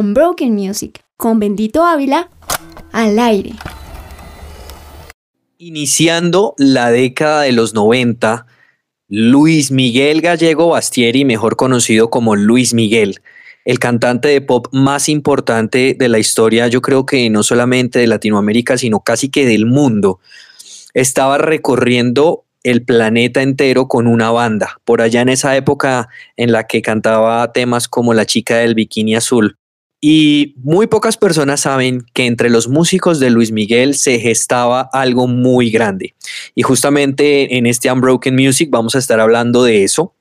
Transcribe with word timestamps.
Unbroken 0.00 0.54
Music 0.54 1.02
con 1.18 1.38
Bendito 1.38 1.84
Ávila 1.84 2.30
al 2.90 3.18
aire. 3.18 3.52
Iniciando 5.58 6.54
la 6.56 6.90
década 6.90 7.42
de 7.42 7.52
los 7.52 7.74
90, 7.74 8.46
Luis 9.08 9.70
Miguel 9.70 10.22
Gallego 10.22 10.68
Bastieri, 10.68 11.26
mejor 11.26 11.56
conocido 11.56 12.08
como 12.08 12.34
Luis 12.34 12.72
Miguel, 12.72 13.20
el 13.66 13.78
cantante 13.78 14.28
de 14.28 14.40
pop 14.40 14.68
más 14.72 15.10
importante 15.10 15.94
de 15.98 16.08
la 16.08 16.18
historia, 16.18 16.66
yo 16.68 16.80
creo 16.80 17.04
que 17.04 17.28
no 17.28 17.42
solamente 17.42 17.98
de 17.98 18.06
Latinoamérica, 18.06 18.78
sino 18.78 19.00
casi 19.00 19.28
que 19.28 19.44
del 19.44 19.66
mundo, 19.66 20.18
estaba 20.94 21.36
recorriendo 21.36 22.46
el 22.62 22.82
planeta 22.82 23.42
entero 23.42 23.86
con 23.86 24.06
una 24.06 24.30
banda. 24.30 24.80
Por 24.84 25.02
allá 25.02 25.20
en 25.20 25.28
esa 25.28 25.54
época 25.56 26.08
en 26.38 26.52
la 26.52 26.66
que 26.66 26.80
cantaba 26.80 27.52
temas 27.52 27.86
como 27.86 28.14
La 28.14 28.24
chica 28.24 28.56
del 28.56 28.74
bikini 28.74 29.14
azul. 29.14 29.58
Y 30.00 30.54
muy 30.56 30.86
pocas 30.86 31.18
personas 31.18 31.60
saben 31.60 32.06
que 32.14 32.24
entre 32.26 32.48
los 32.48 32.68
músicos 32.68 33.20
de 33.20 33.28
Luis 33.28 33.52
Miguel 33.52 33.94
se 33.94 34.18
gestaba 34.18 34.88
algo 34.92 35.26
muy 35.26 35.70
grande. 35.70 36.14
Y 36.54 36.62
justamente 36.62 37.58
en 37.58 37.66
este 37.66 37.92
Unbroken 37.92 38.34
Music 38.34 38.70
vamos 38.70 38.94
a 38.94 38.98
estar 38.98 39.20
hablando 39.20 39.62
de 39.62 39.84
eso. 39.84 40.14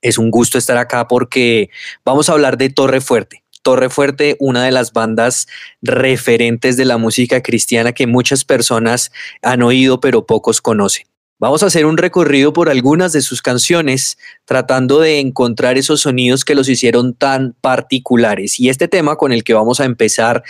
Es 0.00 0.16
un 0.16 0.30
gusto 0.30 0.58
estar 0.58 0.76
acá 0.76 1.08
porque 1.08 1.70
vamos 2.04 2.28
a 2.28 2.32
hablar 2.32 2.56
de 2.56 2.70
Torre 2.70 3.00
Fuerte. 3.00 3.42
Torre 3.62 3.90
Fuerte, 3.90 4.36
una 4.38 4.64
de 4.64 4.70
las 4.70 4.92
bandas 4.92 5.48
referentes 5.82 6.76
de 6.76 6.84
la 6.84 6.96
música 6.96 7.42
cristiana 7.42 7.92
que 7.92 8.06
muchas 8.06 8.44
personas 8.44 9.10
han 9.42 9.62
oído 9.62 10.00
pero 10.00 10.24
pocos 10.24 10.60
conocen. 10.60 11.09
Vamos 11.40 11.62
a 11.62 11.66
hacer 11.66 11.86
un 11.86 11.96
recorrido 11.96 12.52
por 12.52 12.68
algunas 12.68 13.14
de 13.14 13.22
sus 13.22 13.40
canciones, 13.40 14.18
tratando 14.44 15.00
de 15.00 15.20
encontrar 15.20 15.78
esos 15.78 16.02
sonidos 16.02 16.44
que 16.44 16.54
los 16.54 16.68
hicieron 16.68 17.14
tan 17.14 17.54
particulares. 17.62 18.60
Y 18.60 18.68
este 18.68 18.88
tema 18.88 19.16
con 19.16 19.32
el 19.32 19.42
que 19.42 19.54
vamos 19.54 19.80
a 19.80 19.86
empezar 19.86 20.44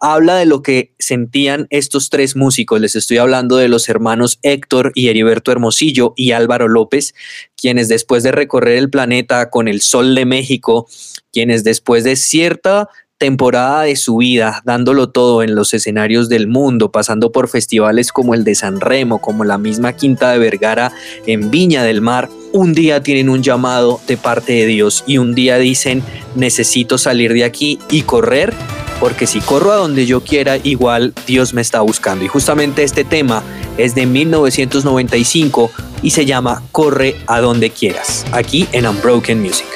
habla 0.00 0.34
de 0.34 0.46
lo 0.46 0.60
que 0.60 0.94
sentían 0.98 1.68
estos 1.70 2.10
tres 2.10 2.34
músicos. 2.34 2.80
Les 2.80 2.96
estoy 2.96 3.18
hablando 3.18 3.56
de 3.56 3.68
los 3.68 3.88
hermanos 3.88 4.40
Héctor 4.42 4.90
y 4.96 5.10
Heriberto 5.10 5.52
Hermosillo 5.52 6.12
y 6.16 6.32
Álvaro 6.32 6.66
López, 6.66 7.14
quienes 7.56 7.86
después 7.86 8.24
de 8.24 8.32
recorrer 8.32 8.78
el 8.78 8.90
planeta 8.90 9.48
con 9.48 9.68
el 9.68 9.80
Sol 9.80 10.16
de 10.16 10.24
México, 10.24 10.88
quienes 11.32 11.62
después 11.62 12.02
de 12.02 12.16
cierta 12.16 12.88
temporada 13.22 13.82
de 13.82 13.94
su 13.94 14.16
vida, 14.16 14.62
dándolo 14.64 15.10
todo 15.10 15.44
en 15.44 15.54
los 15.54 15.74
escenarios 15.74 16.28
del 16.28 16.48
mundo, 16.48 16.90
pasando 16.90 17.30
por 17.30 17.46
festivales 17.46 18.10
como 18.10 18.34
el 18.34 18.42
de 18.42 18.56
San 18.56 18.80
Remo, 18.80 19.20
como 19.20 19.44
la 19.44 19.58
misma 19.58 19.92
Quinta 19.92 20.32
de 20.32 20.40
Vergara 20.40 20.92
en 21.24 21.48
Viña 21.48 21.84
del 21.84 22.00
Mar, 22.00 22.28
un 22.52 22.74
día 22.74 23.04
tienen 23.04 23.28
un 23.28 23.40
llamado 23.40 24.00
de 24.08 24.16
parte 24.16 24.54
de 24.54 24.66
Dios 24.66 25.04
y 25.06 25.18
un 25.18 25.36
día 25.36 25.58
dicen, 25.58 26.02
necesito 26.34 26.98
salir 26.98 27.32
de 27.32 27.44
aquí 27.44 27.78
y 27.92 28.02
correr, 28.02 28.52
porque 28.98 29.28
si 29.28 29.38
corro 29.38 29.70
a 29.70 29.76
donde 29.76 30.04
yo 30.04 30.24
quiera, 30.24 30.56
igual 30.56 31.14
Dios 31.24 31.54
me 31.54 31.60
está 31.60 31.80
buscando. 31.80 32.24
Y 32.24 32.28
justamente 32.28 32.82
este 32.82 33.04
tema 33.04 33.44
es 33.78 33.94
de 33.94 34.04
1995 34.04 35.70
y 36.02 36.10
se 36.10 36.26
llama 36.26 36.64
Corre 36.72 37.14
a 37.28 37.40
donde 37.40 37.70
quieras, 37.70 38.26
aquí 38.32 38.66
en 38.72 38.84
Unbroken 38.84 39.40
Music. 39.40 39.68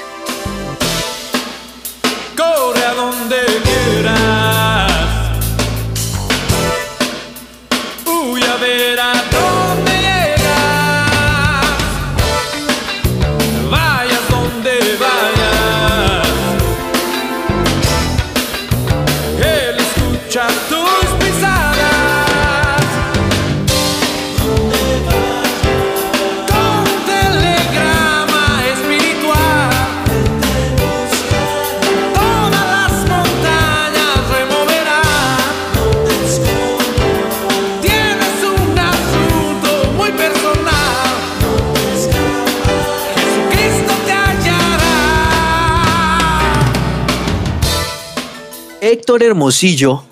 Héctor 49.07 49.23
Hermosillo 49.23 50.03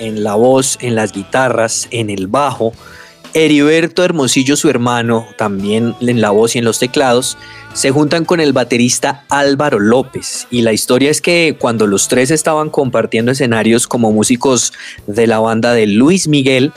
en 0.00 0.24
la 0.24 0.34
voz, 0.34 0.76
en 0.80 0.96
las 0.96 1.12
guitarras, 1.12 1.86
en 1.92 2.10
el 2.10 2.26
bajo, 2.26 2.72
Heriberto 3.32 4.02
Hermosillo, 4.02 4.56
su 4.56 4.68
hermano, 4.68 5.26
también 5.38 5.94
en 6.00 6.20
la 6.20 6.30
voz 6.30 6.56
y 6.56 6.58
en 6.58 6.64
los 6.64 6.78
teclados, 6.78 7.38
se 7.72 7.92
juntan 7.92 8.24
con 8.24 8.40
el 8.40 8.52
baterista 8.52 9.24
Álvaro 9.28 9.78
López. 9.78 10.48
Y 10.50 10.62
la 10.62 10.72
historia 10.72 11.10
es 11.10 11.20
que 11.20 11.56
cuando 11.58 11.86
los 11.86 12.08
tres 12.08 12.32
estaban 12.32 12.70
compartiendo 12.70 13.30
escenarios 13.30 13.86
como 13.86 14.10
músicos 14.10 14.72
de 15.06 15.28
la 15.28 15.38
banda 15.38 15.72
de 15.72 15.86
Luis 15.86 16.26
Miguel, 16.26 16.72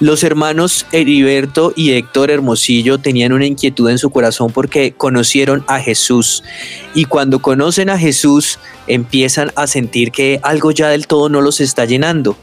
los 0.00 0.22
hermanos 0.22 0.86
Heriberto 0.92 1.72
y 1.76 1.92
Héctor 1.92 2.30
Hermosillo 2.30 2.98
tenían 2.98 3.32
una 3.32 3.46
inquietud 3.46 3.90
en 3.90 3.98
su 3.98 4.10
corazón 4.10 4.52
porque 4.52 4.92
conocieron 4.92 5.64
a 5.66 5.80
Jesús. 5.80 6.42
Y 6.94 7.04
cuando 7.04 7.40
conocen 7.40 7.90
a 7.90 7.98
Jesús, 7.98 8.58
empiezan 8.86 9.52
a 9.56 9.66
sentir 9.66 10.10
que 10.10 10.40
algo 10.42 10.70
ya 10.70 10.88
del 10.88 11.06
todo 11.06 11.28
no 11.28 11.42
los 11.42 11.60
está 11.60 11.84
llenando 11.84 12.36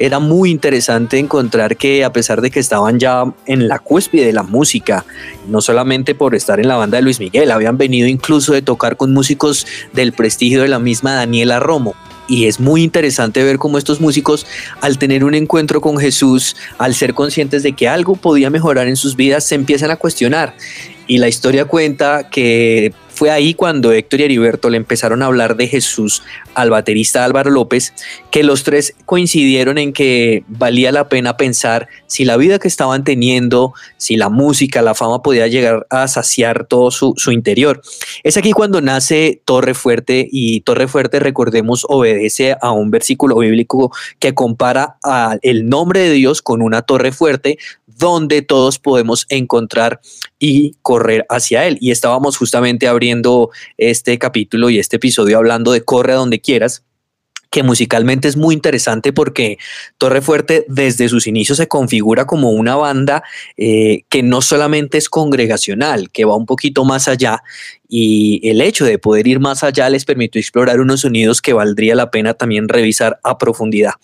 era 0.00 0.18
muy 0.18 0.50
interesante 0.50 1.18
encontrar 1.18 1.76
que 1.76 2.04
a 2.04 2.12
pesar 2.12 2.40
de 2.40 2.50
que 2.50 2.58
estaban 2.58 2.98
ya 2.98 3.24
en 3.44 3.68
la 3.68 3.78
cúspide 3.78 4.24
de 4.24 4.32
la 4.32 4.42
música, 4.42 5.04
no 5.46 5.60
solamente 5.60 6.14
por 6.14 6.34
estar 6.34 6.58
en 6.58 6.68
la 6.68 6.76
banda 6.76 6.96
de 6.96 7.02
Luis 7.02 7.20
Miguel, 7.20 7.50
habían 7.50 7.76
venido 7.76 8.08
incluso 8.08 8.54
de 8.54 8.62
tocar 8.62 8.96
con 8.96 9.12
músicos 9.12 9.66
del 9.92 10.12
prestigio 10.12 10.62
de 10.62 10.68
la 10.68 10.78
misma 10.78 11.12
Daniela 11.12 11.60
Romo. 11.60 11.94
Y 12.28 12.46
es 12.46 12.60
muy 12.60 12.82
interesante 12.82 13.44
ver 13.44 13.58
cómo 13.58 13.76
estos 13.76 14.00
músicos, 14.00 14.46
al 14.80 14.96
tener 14.96 15.22
un 15.22 15.34
encuentro 15.34 15.82
con 15.82 15.98
Jesús, 15.98 16.56
al 16.78 16.94
ser 16.94 17.12
conscientes 17.12 17.62
de 17.62 17.72
que 17.72 17.86
algo 17.86 18.16
podía 18.16 18.48
mejorar 18.48 18.88
en 18.88 18.96
sus 18.96 19.16
vidas, 19.16 19.44
se 19.44 19.54
empiezan 19.54 19.90
a 19.90 19.96
cuestionar. 19.96 20.54
Y 21.08 21.18
la 21.18 21.28
historia 21.28 21.66
cuenta 21.66 22.30
que 22.30 22.94
fue 23.20 23.30
ahí 23.30 23.52
cuando 23.52 23.92
Héctor 23.92 24.20
y 24.20 24.22
Heriberto 24.22 24.70
le 24.70 24.78
empezaron 24.78 25.20
a 25.20 25.26
hablar 25.26 25.54
de 25.58 25.68
Jesús 25.68 26.22
al 26.54 26.70
baterista 26.70 27.22
Álvaro 27.22 27.50
López, 27.50 27.92
que 28.30 28.42
los 28.42 28.64
tres 28.64 28.94
coincidieron 29.04 29.76
en 29.76 29.92
que 29.92 30.42
valía 30.48 30.90
la 30.90 31.10
pena 31.10 31.36
pensar 31.36 31.86
si 32.06 32.24
la 32.24 32.38
vida 32.38 32.58
que 32.58 32.66
estaban 32.66 33.04
teniendo, 33.04 33.74
si 33.98 34.16
la 34.16 34.30
música, 34.30 34.80
la 34.80 34.94
fama 34.94 35.22
podía 35.22 35.48
llegar 35.48 35.86
a 35.90 36.08
saciar 36.08 36.64
todo 36.64 36.90
su, 36.90 37.14
interior. 37.30 37.82
Es 38.22 38.38
aquí 38.38 38.52
cuando 38.52 38.80
nace 38.80 39.42
Torre 39.44 39.74
Fuerte 39.74 40.26
y 40.32 40.62
Torre 40.62 40.88
Fuerte, 40.88 41.20
recordemos, 41.20 41.84
obedece 41.90 42.56
a 42.58 42.72
un 42.72 42.90
versículo 42.90 43.36
bíblico 43.36 43.92
que 44.18 44.32
compara 44.32 44.96
el 45.42 45.68
nombre 45.68 46.00
de 46.00 46.12
Dios 46.12 46.40
con 46.40 46.62
una 46.62 46.80
torre 46.80 47.12
fuerte 47.12 47.58
donde 48.00 48.42
todos 48.42 48.80
podemos 48.80 49.26
encontrar 49.28 50.00
y 50.40 50.74
correr 50.82 51.24
hacia 51.28 51.66
Él. 51.66 51.78
Y 51.80 51.92
estábamos 51.92 52.36
justamente 52.36 52.88
abriendo 52.88 53.50
este 53.76 54.18
capítulo 54.18 54.70
y 54.70 54.80
este 54.80 54.96
episodio 54.96 55.38
hablando 55.38 55.70
de 55.70 55.84
corre 55.84 56.14
a 56.14 56.16
donde 56.16 56.40
quieras 56.40 56.82
que 57.50 57.62
musicalmente 57.64 58.28
es 58.28 58.36
muy 58.36 58.54
interesante 58.54 59.12
porque 59.12 59.58
Torre 59.98 60.22
Fuerte 60.22 60.64
desde 60.68 61.08
sus 61.08 61.26
inicios 61.26 61.58
se 61.58 61.66
configura 61.66 62.24
como 62.24 62.52
una 62.52 62.76
banda 62.76 63.24
eh, 63.56 64.04
que 64.08 64.22
no 64.22 64.40
solamente 64.40 64.98
es 64.98 65.08
congregacional, 65.08 66.10
que 66.10 66.24
va 66.24 66.36
un 66.36 66.46
poquito 66.46 66.84
más 66.84 67.08
allá 67.08 67.42
y 67.90 68.48
el 68.48 68.60
hecho 68.60 68.84
de 68.84 68.98
poder 68.98 69.26
ir 69.26 69.40
más 69.40 69.64
allá 69.64 69.90
les 69.90 70.04
permitió 70.04 70.40
explorar 70.40 70.80
unos 70.80 71.00
sonidos 71.00 71.42
que 71.42 71.52
valdría 71.52 71.96
la 71.96 72.12
pena 72.12 72.34
también 72.34 72.68
revisar 72.68 73.18
a 73.24 73.36
profundidad. 73.36 73.94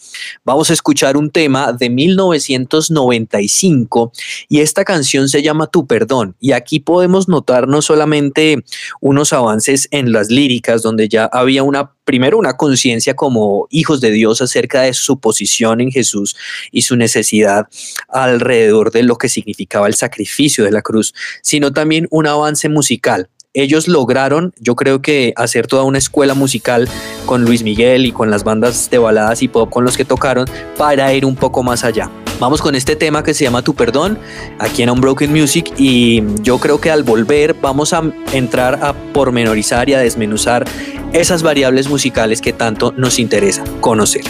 Vamos 0.44 0.70
a 0.70 0.72
escuchar 0.72 1.16
un 1.16 1.30
tema 1.30 1.72
de 1.72 1.88
1995 1.88 4.12
y 4.48 4.58
esta 4.58 4.84
canción 4.84 5.28
se 5.28 5.42
llama 5.42 5.68
Tu 5.68 5.86
Perdón 5.86 6.34
y 6.40 6.50
aquí 6.52 6.80
podemos 6.80 7.28
notar 7.28 7.68
no 7.68 7.80
solamente 7.80 8.64
unos 9.00 9.32
avances 9.32 9.86
en 9.92 10.10
las 10.10 10.30
líricas 10.30 10.82
donde 10.82 11.08
ya 11.08 11.26
había 11.26 11.62
una 11.62 11.92
primero 12.04 12.38
una 12.38 12.56
conciencia 12.56 13.14
como 13.14 13.68
hijos 13.70 14.00
de 14.00 14.10
Dios 14.12 14.40
acerca 14.40 14.82
de 14.82 14.94
su 14.94 15.18
posición 15.18 15.80
en 15.80 15.90
Jesús 15.90 16.36
y 16.70 16.82
su 16.82 16.94
necesidad 16.96 17.66
alrededor 18.08 18.92
de 18.92 19.02
lo 19.02 19.18
que 19.18 19.28
significaba 19.28 19.88
el 19.88 19.94
sacrificio 19.94 20.64
de 20.64 20.70
la 20.70 20.82
cruz, 20.82 21.14
sino 21.42 21.72
también 21.72 22.06
un 22.10 22.26
avance 22.26 22.68
musical 22.68 23.28
ellos 23.56 23.88
lograron, 23.88 24.52
yo 24.60 24.76
creo 24.76 25.00
que 25.00 25.32
hacer 25.34 25.66
toda 25.66 25.84
una 25.84 25.98
escuela 25.98 26.34
musical 26.34 26.88
con 27.24 27.44
Luis 27.44 27.62
Miguel 27.62 28.04
y 28.04 28.12
con 28.12 28.30
las 28.30 28.44
bandas 28.44 28.90
de 28.90 28.98
baladas 28.98 29.42
y 29.42 29.48
pop 29.48 29.70
con 29.70 29.84
los 29.84 29.96
que 29.96 30.04
tocaron 30.04 30.46
para 30.76 31.12
ir 31.14 31.24
un 31.24 31.36
poco 31.36 31.62
más 31.62 31.82
allá. 31.82 32.10
Vamos 32.38 32.60
con 32.60 32.74
este 32.74 32.96
tema 32.96 33.22
que 33.22 33.32
se 33.32 33.44
llama 33.44 33.62
Tu 33.62 33.74
Perdón, 33.74 34.18
aquí 34.58 34.82
en 34.82 34.90
Unbroken 34.90 35.32
Music, 35.32 35.72
y 35.78 36.22
yo 36.42 36.58
creo 36.58 36.78
que 36.82 36.90
al 36.90 37.02
volver 37.02 37.54
vamos 37.54 37.94
a 37.94 38.02
entrar 38.32 38.84
a 38.84 38.92
pormenorizar 39.14 39.88
y 39.88 39.94
a 39.94 40.00
desmenuzar 40.00 40.66
esas 41.14 41.42
variables 41.42 41.88
musicales 41.88 42.42
que 42.42 42.52
tanto 42.52 42.92
nos 42.92 43.18
interesa 43.18 43.64
conocer. 43.80 44.22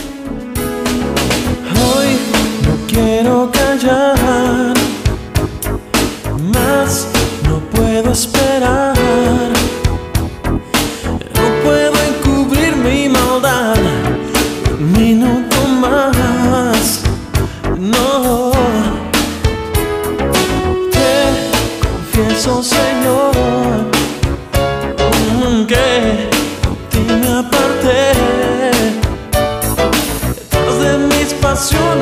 Hoy 1.74 2.06
no 2.62 2.86
quiero 2.86 3.50
callar, 3.50 4.75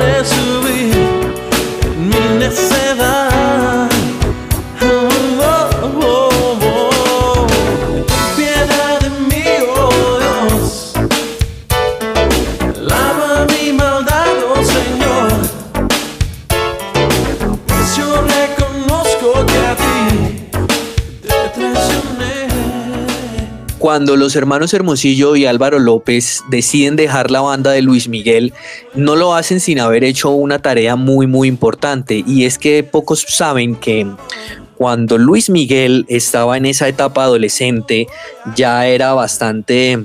preço. 0.05 0.44
Cuando 23.95 24.17
los 24.17 24.35
hermanos 24.35 24.73
Hermosillo 24.73 25.37
y 25.37 25.45
Álvaro 25.45 25.79
López 25.79 26.43
deciden 26.49 26.97
dejar 26.97 27.31
la 27.31 27.39
banda 27.39 27.71
de 27.71 27.81
Luis 27.81 28.09
Miguel, 28.09 28.51
no 28.93 29.15
lo 29.15 29.33
hacen 29.35 29.61
sin 29.61 29.79
haber 29.79 30.03
hecho 30.03 30.31
una 30.31 30.59
tarea 30.59 30.97
muy 30.97 31.27
muy 31.27 31.47
importante 31.47 32.21
y 32.27 32.43
es 32.43 32.57
que 32.57 32.83
pocos 32.83 33.21
saben 33.25 33.77
que 33.77 34.05
cuando 34.75 35.17
Luis 35.17 35.49
Miguel 35.49 36.05
estaba 36.09 36.57
en 36.57 36.65
esa 36.65 36.89
etapa 36.89 37.23
adolescente 37.23 38.07
ya 38.53 38.85
era 38.85 39.13
bastante 39.13 39.97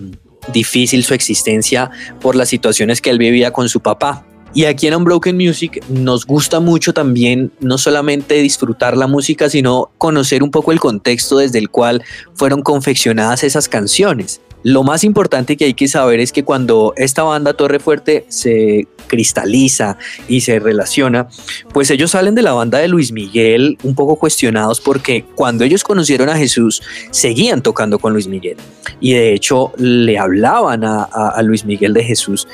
difícil 0.52 1.02
su 1.02 1.12
existencia 1.12 1.90
por 2.20 2.36
las 2.36 2.48
situaciones 2.48 3.00
que 3.00 3.10
él 3.10 3.18
vivía 3.18 3.52
con 3.52 3.68
su 3.68 3.80
papá. 3.80 4.24
Y 4.52 4.64
aquí 4.64 4.88
en 4.88 4.94
Unbroken 4.96 5.36
Music 5.36 5.82
nos 5.88 6.26
gusta 6.26 6.58
mucho 6.58 6.92
también 6.92 7.52
no 7.60 7.78
solamente 7.78 8.34
disfrutar 8.42 8.96
la 8.96 9.06
música, 9.06 9.48
sino 9.48 9.90
conocer 9.96 10.42
un 10.42 10.50
poco 10.50 10.72
el 10.72 10.80
contexto 10.80 11.38
desde 11.38 11.58
el 11.58 11.70
cual 11.70 12.02
fueron 12.34 12.62
confeccionadas 12.62 13.44
esas 13.44 13.68
canciones. 13.68 14.40
Lo 14.62 14.82
más 14.82 15.04
importante 15.04 15.56
que 15.56 15.64
hay 15.66 15.74
que 15.74 15.88
saber 15.88 16.20
es 16.20 16.32
que 16.32 16.42
cuando 16.44 16.92
esta 16.96 17.22
banda 17.22 17.54
Torre 17.54 17.78
Fuerte 17.78 18.26
se 18.28 18.86
cristaliza 19.06 19.96
y 20.28 20.42
se 20.42 20.58
relaciona, 20.58 21.28
pues 21.72 21.90
ellos 21.90 22.10
salen 22.10 22.34
de 22.34 22.42
la 22.42 22.52
banda 22.52 22.76
de 22.78 22.88
Luis 22.88 23.10
Miguel 23.12 23.78
un 23.84 23.94
poco 23.94 24.16
cuestionados 24.16 24.80
porque 24.80 25.24
cuando 25.34 25.64
ellos 25.64 25.82
conocieron 25.82 26.28
a 26.28 26.36
Jesús 26.36 26.82
seguían 27.10 27.62
tocando 27.62 27.98
con 27.98 28.12
Luis 28.12 28.26
Miguel 28.28 28.56
y 29.00 29.14
de 29.14 29.32
hecho 29.32 29.72
le 29.78 30.18
hablaban 30.18 30.84
a, 30.84 31.04
a- 31.04 31.28
a 31.30 31.42
Luis 31.42 31.64
Miguel 31.64 31.94
de 31.94 32.04
Jesús 32.04 32.46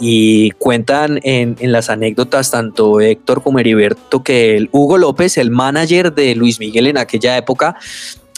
y 0.00 0.50
cuentan 0.52 1.20
en, 1.22 1.56
las 1.60 1.90
anécdotas 1.90 2.50
tanto 2.50 3.00
Héctor 3.00 3.42
como 3.42 3.58
Heriberto 3.58 4.22
que 4.22 4.68
Hugo 4.72 4.98
López, 4.98 5.38
el 5.38 5.50
manager 5.50 6.14
de 6.14 6.34
Luis 6.34 6.60
Miguel 6.60 6.86
en 6.86 6.98
aquella 6.98 7.36
época, 7.36 7.76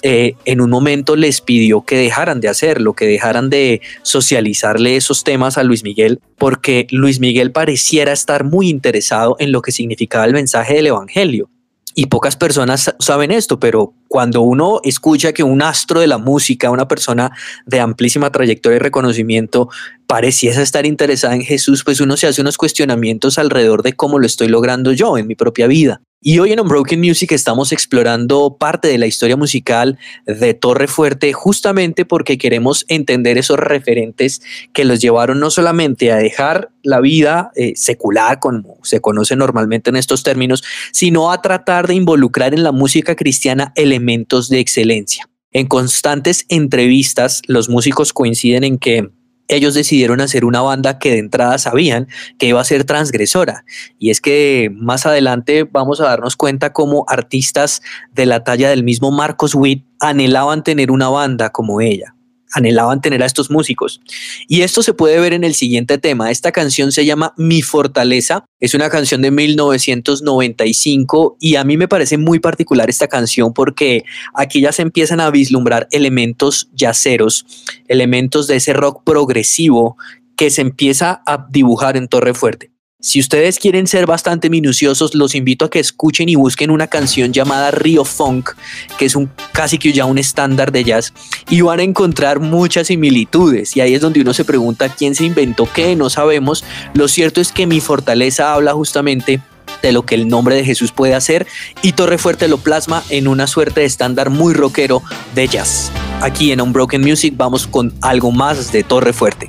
eh, 0.02 0.34
en 0.46 0.62
un 0.62 0.70
momento 0.70 1.14
les 1.14 1.42
pidió 1.42 1.82
que 1.82 1.96
dejaran 1.96 2.40
de 2.40 2.48
hacerlo, 2.48 2.94
que 2.94 3.06
dejaran 3.06 3.50
de 3.50 3.82
socializarle 4.02 4.96
esos 4.96 5.24
temas 5.24 5.58
a 5.58 5.62
Luis 5.62 5.84
Miguel, 5.84 6.20
porque 6.38 6.86
Luis 6.90 7.20
Miguel 7.20 7.52
pareciera 7.52 8.12
estar 8.12 8.44
muy 8.44 8.70
interesado 8.70 9.36
en 9.38 9.52
lo 9.52 9.60
que 9.60 9.72
significaba 9.72 10.24
el 10.24 10.32
mensaje 10.32 10.74
del 10.74 10.86
Evangelio. 10.86 11.50
Y 11.94 12.06
pocas 12.06 12.36
personas 12.36 12.84
sa- 12.84 12.96
saben 12.98 13.30
esto, 13.30 13.60
pero 13.60 13.92
cuando 14.10 14.42
uno 14.42 14.80
escucha 14.82 15.32
que 15.32 15.44
un 15.44 15.62
astro 15.62 16.00
de 16.00 16.08
la 16.08 16.18
música, 16.18 16.72
una 16.72 16.88
persona 16.88 17.30
de 17.64 17.78
amplísima 17.78 18.32
trayectoria 18.32 18.74
y 18.74 18.80
reconocimiento, 18.80 19.68
pareciese 20.08 20.62
estar 20.62 20.84
interesada 20.84 21.36
en 21.36 21.42
Jesús, 21.42 21.84
pues 21.84 22.00
uno 22.00 22.16
se 22.16 22.26
hace 22.26 22.40
unos 22.40 22.58
cuestionamientos 22.58 23.38
alrededor 23.38 23.84
de 23.84 23.92
cómo 23.92 24.18
lo 24.18 24.26
estoy 24.26 24.48
logrando 24.48 24.90
yo 24.90 25.16
en 25.16 25.28
mi 25.28 25.36
propia 25.36 25.68
vida. 25.68 26.02
Y 26.22 26.38
hoy 26.38 26.52
en 26.52 26.60
Unbroken 26.60 27.00
Music 27.00 27.32
estamos 27.32 27.72
explorando 27.72 28.58
parte 28.58 28.88
de 28.88 28.98
la 28.98 29.06
historia 29.06 29.38
musical 29.38 29.98
de 30.26 30.52
Torre 30.52 30.86
Fuerte 30.86 31.32
justamente 31.32 32.04
porque 32.04 32.36
queremos 32.36 32.84
entender 32.88 33.38
esos 33.38 33.58
referentes 33.58 34.42
que 34.74 34.84
los 34.84 35.00
llevaron 35.00 35.40
no 35.40 35.48
solamente 35.48 36.12
a 36.12 36.16
dejar 36.16 36.72
la 36.82 37.00
vida 37.00 37.52
eh, 37.56 37.72
secular, 37.74 38.38
como 38.38 38.76
se 38.82 39.00
conoce 39.00 39.34
normalmente 39.34 39.88
en 39.88 39.96
estos 39.96 40.22
términos, 40.22 40.62
sino 40.92 41.32
a 41.32 41.40
tratar 41.40 41.86
de 41.86 41.94
involucrar 41.94 42.52
en 42.52 42.64
la 42.64 42.72
música 42.72 43.16
cristiana 43.16 43.72
elementos 43.74 43.99
de 44.48 44.60
excelencia. 44.60 45.28
En 45.52 45.66
constantes 45.66 46.46
entrevistas, 46.48 47.42
los 47.46 47.68
músicos 47.68 48.12
coinciden 48.12 48.64
en 48.64 48.78
que 48.78 49.10
ellos 49.48 49.74
decidieron 49.74 50.20
hacer 50.20 50.44
una 50.44 50.62
banda 50.62 50.98
que 50.98 51.10
de 51.10 51.18
entrada 51.18 51.58
sabían 51.58 52.06
que 52.38 52.46
iba 52.46 52.60
a 52.60 52.64
ser 52.64 52.84
transgresora. 52.84 53.64
Y 53.98 54.10
es 54.10 54.20
que 54.20 54.70
más 54.72 55.06
adelante 55.06 55.64
vamos 55.64 56.00
a 56.00 56.04
darnos 56.04 56.36
cuenta 56.36 56.72
cómo 56.72 57.04
artistas 57.08 57.82
de 58.12 58.26
la 58.26 58.44
talla 58.44 58.70
del 58.70 58.84
mismo 58.84 59.10
Marcos 59.10 59.56
Witt 59.56 59.84
anhelaban 59.98 60.62
tener 60.62 60.92
una 60.92 61.08
banda 61.08 61.50
como 61.50 61.80
ella. 61.80 62.14
Anhelaban 62.52 63.00
tener 63.00 63.22
a 63.22 63.26
estos 63.26 63.50
músicos. 63.50 64.00
Y 64.48 64.62
esto 64.62 64.82
se 64.82 64.94
puede 64.94 65.20
ver 65.20 65.32
en 65.32 65.44
el 65.44 65.54
siguiente 65.54 65.98
tema. 65.98 66.30
Esta 66.30 66.52
canción 66.52 66.92
se 66.92 67.04
llama 67.04 67.34
Mi 67.36 67.62
Fortaleza. 67.62 68.44
Es 68.58 68.74
una 68.74 68.90
canción 68.90 69.22
de 69.22 69.30
1995 69.30 71.36
y 71.40 71.56
a 71.56 71.64
mí 71.64 71.76
me 71.76 71.88
parece 71.88 72.18
muy 72.18 72.40
particular 72.40 72.90
esta 72.90 73.08
canción 73.08 73.52
porque 73.52 74.04
aquí 74.34 74.60
ya 74.60 74.72
se 74.72 74.82
empiezan 74.82 75.20
a 75.20 75.30
vislumbrar 75.30 75.88
elementos 75.90 76.68
yaceros, 76.74 77.46
elementos 77.88 78.46
de 78.46 78.56
ese 78.56 78.72
rock 78.72 79.02
progresivo 79.04 79.96
que 80.36 80.50
se 80.50 80.62
empieza 80.62 81.22
a 81.26 81.46
dibujar 81.50 81.96
en 81.96 82.08
Torre 82.08 82.34
Fuerte. 82.34 82.70
Si 83.02 83.18
ustedes 83.18 83.58
quieren 83.58 83.86
ser 83.86 84.04
bastante 84.04 84.50
minuciosos, 84.50 85.14
los 85.14 85.34
invito 85.34 85.64
a 85.64 85.70
que 85.70 85.78
escuchen 85.78 86.28
y 86.28 86.34
busquen 86.34 86.70
una 86.70 86.86
canción 86.86 87.32
llamada 87.32 87.70
Rio 87.70 88.04
Funk, 88.04 88.50
que 88.98 89.06
es 89.06 89.16
un 89.16 89.30
casi 89.52 89.78
que 89.78 89.94
ya 89.94 90.04
un 90.04 90.18
estándar 90.18 90.70
de 90.70 90.84
jazz, 90.84 91.14
y 91.48 91.62
van 91.62 91.80
a 91.80 91.82
encontrar 91.82 92.40
muchas 92.40 92.88
similitudes. 92.88 93.74
Y 93.74 93.80
ahí 93.80 93.94
es 93.94 94.02
donde 94.02 94.20
uno 94.20 94.34
se 94.34 94.44
pregunta 94.44 94.94
quién 94.94 95.14
se 95.14 95.24
inventó 95.24 95.66
qué, 95.72 95.96
no 95.96 96.10
sabemos. 96.10 96.62
Lo 96.92 97.08
cierto 97.08 97.40
es 97.40 97.52
que 97.52 97.66
mi 97.66 97.80
fortaleza 97.80 98.52
habla 98.52 98.74
justamente 98.74 99.40
de 99.80 99.92
lo 99.92 100.04
que 100.04 100.14
el 100.14 100.28
nombre 100.28 100.54
de 100.54 100.64
Jesús 100.64 100.92
puede 100.92 101.14
hacer 101.14 101.46
y 101.80 101.92
Torre 101.92 102.18
Fuerte 102.18 102.48
lo 102.48 102.58
plasma 102.58 103.02
en 103.08 103.28
una 103.28 103.46
suerte 103.46 103.80
de 103.80 103.86
estándar 103.86 104.28
muy 104.28 104.52
rockero 104.52 105.02
de 105.34 105.48
jazz. 105.48 105.90
Aquí 106.20 106.52
en 106.52 106.60
Unbroken 106.60 107.00
Music 107.00 107.32
vamos 107.34 107.66
con 107.66 107.94
algo 108.02 108.30
más 108.30 108.72
de 108.72 108.82
Torre 108.82 109.14
Fuerte. 109.14 109.48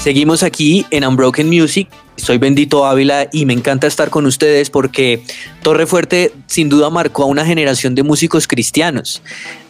Seguimos 0.00 0.42
aquí 0.42 0.86
en 0.90 1.04
Unbroken 1.04 1.46
Music. 1.50 1.86
Soy 2.16 2.38
Bendito 2.38 2.86
Ávila 2.86 3.28
y 3.32 3.44
me 3.44 3.52
encanta 3.52 3.86
estar 3.86 4.08
con 4.08 4.24
ustedes 4.24 4.70
porque 4.70 5.22
Torre 5.60 5.86
Fuerte 5.86 6.32
sin 6.46 6.70
duda 6.70 6.88
marcó 6.88 7.24
a 7.24 7.26
una 7.26 7.44
generación 7.44 7.94
de 7.94 8.02
músicos 8.02 8.46
cristianos. 8.46 9.20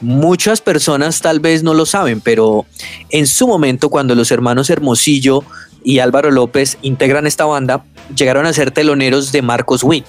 Muchas 0.01 0.61
personas 0.61 1.21
tal 1.21 1.41
vez 1.41 1.65
no 1.65 1.75
lo 1.75 1.85
saben, 1.85 2.21
pero 2.21 2.65
en 3.11 3.27
su 3.27 3.49
momento 3.49 3.89
cuando 3.89 4.15
los 4.15 4.31
hermanos 4.31 4.71
Hermosillo 4.71 5.43
y 5.83 5.99
Álvaro 5.99 6.31
López 6.31 6.79
integran 6.81 7.27
esta 7.27 7.45
banda, 7.45 7.85
llegaron 8.15 8.47
a 8.47 8.53
ser 8.53 8.71
teloneros 8.71 9.33
de 9.33 9.43
Marcos 9.43 9.83
Witt. 9.83 10.05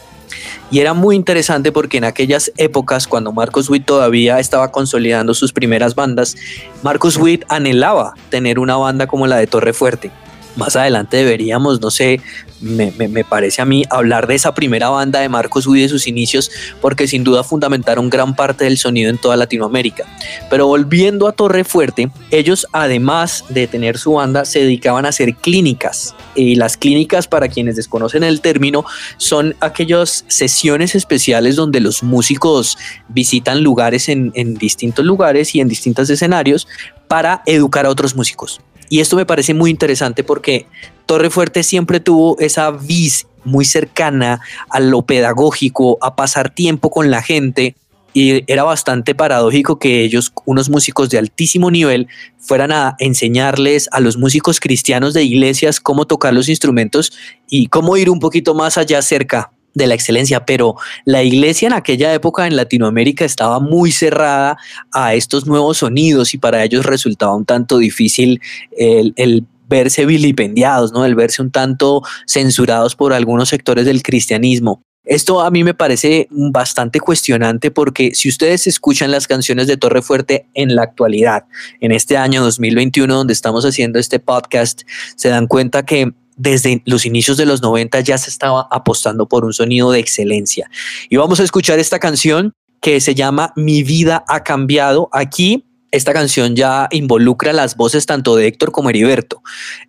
Y 0.69 0.79
era 0.79 0.93
muy 0.93 1.15
interesante 1.15 1.71
porque 1.71 1.97
en 1.97 2.05
aquellas 2.05 2.51
épocas, 2.57 3.07
cuando 3.07 3.31
Marcos 3.31 3.69
Witt 3.69 3.85
todavía 3.85 4.39
estaba 4.39 4.71
consolidando 4.71 5.33
sus 5.33 5.53
primeras 5.53 5.95
bandas, 5.95 6.35
Marcos 6.83 7.17
Witt 7.17 7.43
anhelaba 7.49 8.13
tener 8.29 8.59
una 8.59 8.77
banda 8.77 9.07
como 9.07 9.27
la 9.27 9.37
de 9.37 9.47
Torre 9.47 9.73
Fuerte. 9.73 10.11
Más 10.55 10.75
adelante 10.75 11.17
deberíamos, 11.17 11.79
no 11.81 11.91
sé, 11.91 12.21
me, 12.61 13.23
parece 13.23 13.61
a 13.61 13.65
mí 13.65 13.83
hablar 13.89 14.27
de 14.27 14.35
esa 14.35 14.53
primera 14.53 14.89
banda 14.89 15.19
de 15.19 15.29
Marcos 15.29 15.65
Witt 15.67 15.83
de 15.83 15.89
sus 15.89 16.07
inicios, 16.07 16.51
porque 16.79 17.07
sin 17.07 17.23
duda 17.23 17.43
fundamentaron 17.43 18.09
gran 18.09 18.35
parte 18.35 18.65
del 18.65 18.77
sonido 18.77 19.09
en 19.09 19.17
toda 19.17 19.35
Latinoamérica. 19.35 20.05
Pero 20.49 20.67
volviendo 20.67 21.27
a 21.27 21.31
Torre 21.31 21.63
Fuerte, 21.63 22.11
ellos 22.29 22.67
además 22.71 23.43
de 23.49 23.67
tener 23.67 23.97
su 23.97 24.13
banda, 24.13 24.45
se 24.45 24.59
dedicaban 24.59 25.05
a 25.05 25.09
hacer 25.09 25.35
clínicas. 25.35 26.15
Y 26.35 26.55
las 26.55 26.77
clínicas, 26.77 27.27
para 27.27 27.47
quienes 27.47 27.75
desconocen 27.75 28.23
el 28.23 28.41
término, 28.41 28.85
son 29.17 29.55
aquellas 29.59 30.25
sesiones 30.27 30.95
especiales 30.95 31.55
donde 31.55 31.79
los 31.79 32.03
músicos 32.03 32.77
visitan 33.09 33.63
lugares 33.63 34.09
en, 34.09 34.31
en 34.35 34.55
distintos 34.55 35.05
lugares 35.05 35.55
y 35.55 35.61
en 35.61 35.67
distintos 35.67 36.09
escenarios 36.09 36.67
para 37.07 37.41
educar 37.45 37.85
a 37.85 37.89
otros 37.89 38.15
músicos. 38.15 38.61
Y 38.91 38.99
esto 38.99 39.15
me 39.15 39.25
parece 39.25 39.53
muy 39.53 39.71
interesante 39.71 40.21
porque 40.21 40.65
Torre 41.05 41.29
Fuerte 41.29 41.63
siempre 41.63 42.01
tuvo 42.01 42.37
esa 42.39 42.71
vis 42.71 43.25
muy 43.45 43.63
cercana 43.63 44.41
a 44.69 44.81
lo 44.81 45.03
pedagógico, 45.03 45.97
a 46.01 46.17
pasar 46.17 46.53
tiempo 46.53 46.91
con 46.91 47.09
la 47.09 47.21
gente. 47.21 47.77
Y 48.11 48.43
era 48.51 48.63
bastante 48.63 49.15
paradójico 49.15 49.79
que 49.79 50.03
ellos, 50.03 50.33
unos 50.43 50.69
músicos 50.69 51.09
de 51.09 51.19
altísimo 51.19 51.71
nivel, 51.71 52.09
fueran 52.37 52.73
a 52.73 52.97
enseñarles 52.99 53.87
a 53.93 54.01
los 54.01 54.17
músicos 54.17 54.59
cristianos 54.59 55.13
de 55.13 55.23
iglesias 55.23 55.79
cómo 55.79 56.05
tocar 56.05 56.33
los 56.33 56.49
instrumentos 56.49 57.13
y 57.49 57.67
cómo 57.67 57.95
ir 57.95 58.09
un 58.09 58.19
poquito 58.19 58.55
más 58.55 58.77
allá 58.77 59.01
cerca 59.01 59.53
de 59.73 59.87
la 59.87 59.95
excelencia, 59.95 60.45
pero 60.45 60.75
la 61.05 61.23
iglesia 61.23 61.67
en 61.67 61.73
aquella 61.73 62.13
época 62.13 62.47
en 62.47 62.55
Latinoamérica 62.55 63.25
estaba 63.25 63.59
muy 63.59 63.91
cerrada 63.91 64.57
a 64.91 65.13
estos 65.13 65.45
nuevos 65.47 65.77
sonidos 65.77 66.33
y 66.33 66.37
para 66.37 66.63
ellos 66.63 66.85
resultaba 66.85 67.35
un 67.35 67.45
tanto 67.45 67.77
difícil 67.77 68.41
el, 68.77 69.45
verse 69.67 70.05
vilipendiados, 70.05 70.91
¿no? 70.91 71.05
el 71.05 71.15
verse 71.15 71.41
un 71.41 71.49
tanto 71.49 72.01
censurados 72.27 72.97
por 72.97 73.13
algunos 73.13 73.47
sectores 73.47 73.85
del 73.85 74.03
cristianismo. 74.03 74.83
Esto 75.05 75.41
a 75.41 75.49
mí 75.49 75.63
me 75.63 75.73
parece 75.73 76.27
bastante 76.29 76.99
cuestionante 76.99 77.71
porque 77.71 78.13
si 78.13 78.29
ustedes 78.29 78.67
escuchan 78.67 79.09
las 79.09 79.27
canciones 79.27 79.65
de 79.65 79.77
Torre 79.77 80.03
Fuerte 80.03 80.45
en 80.53 80.75
la 80.75 80.83
actualidad, 80.83 81.45
en 81.79 81.91
este 81.91 82.17
año 82.17 82.43
2021 82.43 83.15
donde 83.15 83.33
estamos 83.33 83.65
haciendo 83.65 83.97
este 83.97 84.19
podcast, 84.19 84.81
se 85.15 85.29
dan 85.29 85.47
cuenta 85.47 85.83
que 85.83 86.13
desde 86.41 86.81
los 86.85 87.05
inicios 87.05 87.37
de 87.37 87.45
los 87.45 87.61
90 87.61 87.99
ya 87.99 88.17
se 88.17 88.31
estaba 88.31 88.67
apostando 88.71 89.27
por 89.27 89.45
un 89.45 89.53
sonido 89.53 89.91
de 89.91 89.99
excelencia. 89.99 90.69
Y 91.09 91.17
vamos 91.17 91.39
a 91.39 91.43
escuchar 91.43 91.77
esta 91.77 91.99
canción 91.99 92.53
que 92.81 92.99
se 92.99 93.13
llama 93.13 93.53
Mi 93.55 93.83
vida 93.83 94.25
ha 94.27 94.43
cambiado. 94.43 95.07
Aquí 95.11 95.65
esta 95.91 96.13
canción 96.13 96.55
ya 96.55 96.87
involucra 96.89 97.53
las 97.53 97.75
voces 97.75 98.07
tanto 98.07 98.35
de 98.35 98.47
Héctor 98.47 98.71
como 98.71 98.89
Heriberto. 98.89 99.43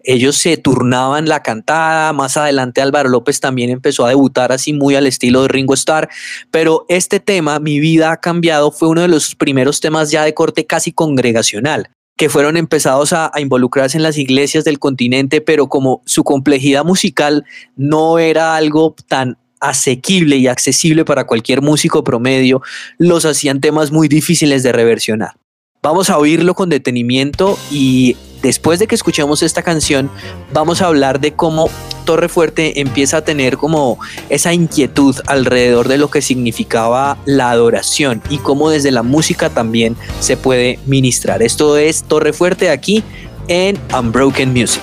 Ellos 0.05 0.37
se 0.37 0.59
turnaban 0.59 1.27
la 1.27 1.43
cantada, 1.43 2.13
más 2.13 2.37
adelante 2.37 2.83
Álvaro 2.83 3.09
López 3.09 3.41
también 3.41 3.71
empezó 3.71 4.05
a 4.05 4.11
debutar 4.11 4.53
así 4.53 4.75
muy 4.75 4.95
al 4.95 5.07
estilo 5.07 5.43
de 5.43 5.49
Ringo 5.49 5.75
Starr, 5.75 6.11
pero 6.51 6.85
este 6.89 7.19
tema, 7.21 7.61
Mi 7.61 7.81
vida 7.81 8.13
ha 8.13 8.17
cambiado, 8.19 8.73
fue 8.73 8.89
uno 8.89 9.01
de 9.01 9.09
los 9.09 9.37
primeros 9.37 9.81
temas 9.81 10.11
ya 10.11 10.25
de 10.25 10.35
corte 10.35 10.67
casi 10.67 10.93
congregacional 10.93 11.89
que 12.17 12.29
fueron 12.29 12.57
empezados 12.57 13.13
a, 13.13 13.31
involucrarse 13.39 13.97
en 13.97 14.03
las 14.03 14.19
iglesias 14.19 14.65
del 14.65 14.79
continente, 14.79 15.41
pero 15.41 15.69
como 15.69 16.03
su 16.05 16.25
complejidad 16.25 16.85
musical 16.85 17.45
no 17.77 18.19
era 18.19 18.57
algo 18.57 18.95
tan 19.09 19.39
asequible 19.61 20.37
y 20.37 20.49
accesible 20.49 21.05
para 21.05 21.27
cualquier 21.27 21.63
músico 21.63 22.03
promedio, 22.05 22.63
los 22.99 23.25
hacían 23.25 23.61
temas 23.61 23.93
muy 23.93 24.09
difíciles 24.09 24.63
de 24.63 24.73
reversionar. 24.73 25.35
Vamos 25.83 26.11
a 26.11 26.19
oírlo 26.19 26.55
con 26.55 26.69
detenimiento 26.69 27.59
y 27.71 28.17
después 28.43 28.79
de 28.79 28.87
que 28.87 28.95
escuchemos 28.95 29.43
esta 29.43 29.63
canción, 29.63 30.11
vamos 30.53 30.83
a 30.83 30.87
hablar 30.87 31.21
de 31.21 31.33
cómo 31.35 31.71
Torre 32.05 32.29
Fuerte 32.29 32.81
empieza 32.81 33.19
a 33.19 33.25
tener 33.25 33.57
como 33.57 33.99
esa 34.29 34.53
inquietud 34.53 35.17
alrededor 35.27 35.89
de 35.89 35.99
lo 35.99 36.11
que 36.11 36.21
significaba 36.21 37.17
la 37.25 37.51
adoración 37.51 38.23
y 38.29 38.39
cómo 38.39 38.71
desde 38.71 38.91
la 38.91 39.03
música 39.03 39.51
también 39.51 39.97
se 40.21 40.37
puede 40.37 40.79
ministrar. 40.87 41.43
Esto 41.43 41.77
es 41.77 42.03
Torre 42.05 42.33
Fuerte 42.33 42.71
aquí 42.71 43.05
en 43.49 43.79
Unbroken 43.97 44.53
Music. 44.53 44.83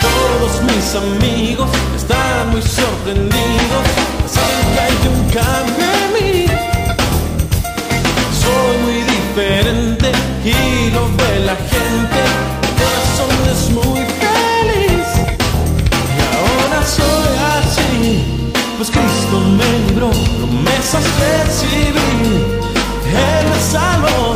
Todos 0.00 0.62
mis 0.64 0.94
amigos 0.94 1.70
están 1.96 2.50
muy 2.50 2.62
sorprendidos, 2.62 3.53
promesas 20.94 21.46
recibí, 21.46 21.98
Él 23.06 23.48
me 23.48 23.60
salvó. 23.60 24.33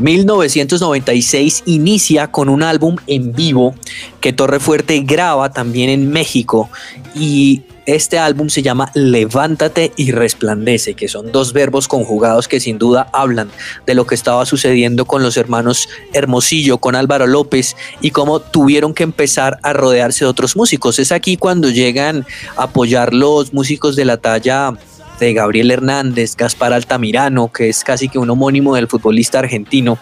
1996 0.00 1.64
inicia 1.66 2.30
con 2.30 2.48
un 2.48 2.62
álbum 2.62 2.96
en 3.06 3.32
vivo 3.32 3.74
que 4.20 4.32
Torre 4.32 4.60
Fuerte 4.60 5.00
graba 5.00 5.52
también 5.52 5.90
en 5.90 6.10
México 6.10 6.70
y 7.14 7.62
este 7.86 8.18
álbum 8.18 8.50
se 8.50 8.62
llama 8.62 8.90
Levántate 8.94 9.92
y 9.96 10.12
resplandece, 10.12 10.94
que 10.94 11.08
son 11.08 11.32
dos 11.32 11.52
verbos 11.52 11.88
conjugados 11.88 12.46
que 12.46 12.60
sin 12.60 12.78
duda 12.78 13.08
hablan 13.12 13.50
de 13.84 13.94
lo 13.94 14.06
que 14.06 14.14
estaba 14.14 14.46
sucediendo 14.46 15.06
con 15.06 15.22
los 15.22 15.36
hermanos 15.36 15.88
Hermosillo, 16.12 16.78
con 16.78 16.94
Álvaro 16.94 17.26
López 17.26 17.76
y 18.00 18.12
cómo 18.12 18.40
tuvieron 18.40 18.94
que 18.94 19.02
empezar 19.02 19.58
a 19.62 19.72
rodearse 19.72 20.24
de 20.24 20.30
otros 20.30 20.56
músicos. 20.56 20.98
Es 20.98 21.10
aquí 21.10 21.36
cuando 21.36 21.68
llegan 21.68 22.26
a 22.56 22.64
apoyar 22.64 23.12
los 23.12 23.52
músicos 23.52 23.96
de 23.96 24.04
la 24.04 24.18
talla 24.18 24.74
Gabriel 25.20 25.70
Hernández, 25.70 26.36
Gaspar 26.36 26.72
Altamirano, 26.72 27.52
que 27.52 27.68
es 27.68 27.84
casi 27.84 28.08
que 28.08 28.18
un 28.18 28.30
homónimo 28.30 28.74
del 28.74 28.88
futbolista 28.88 29.38
argentino, 29.38 29.98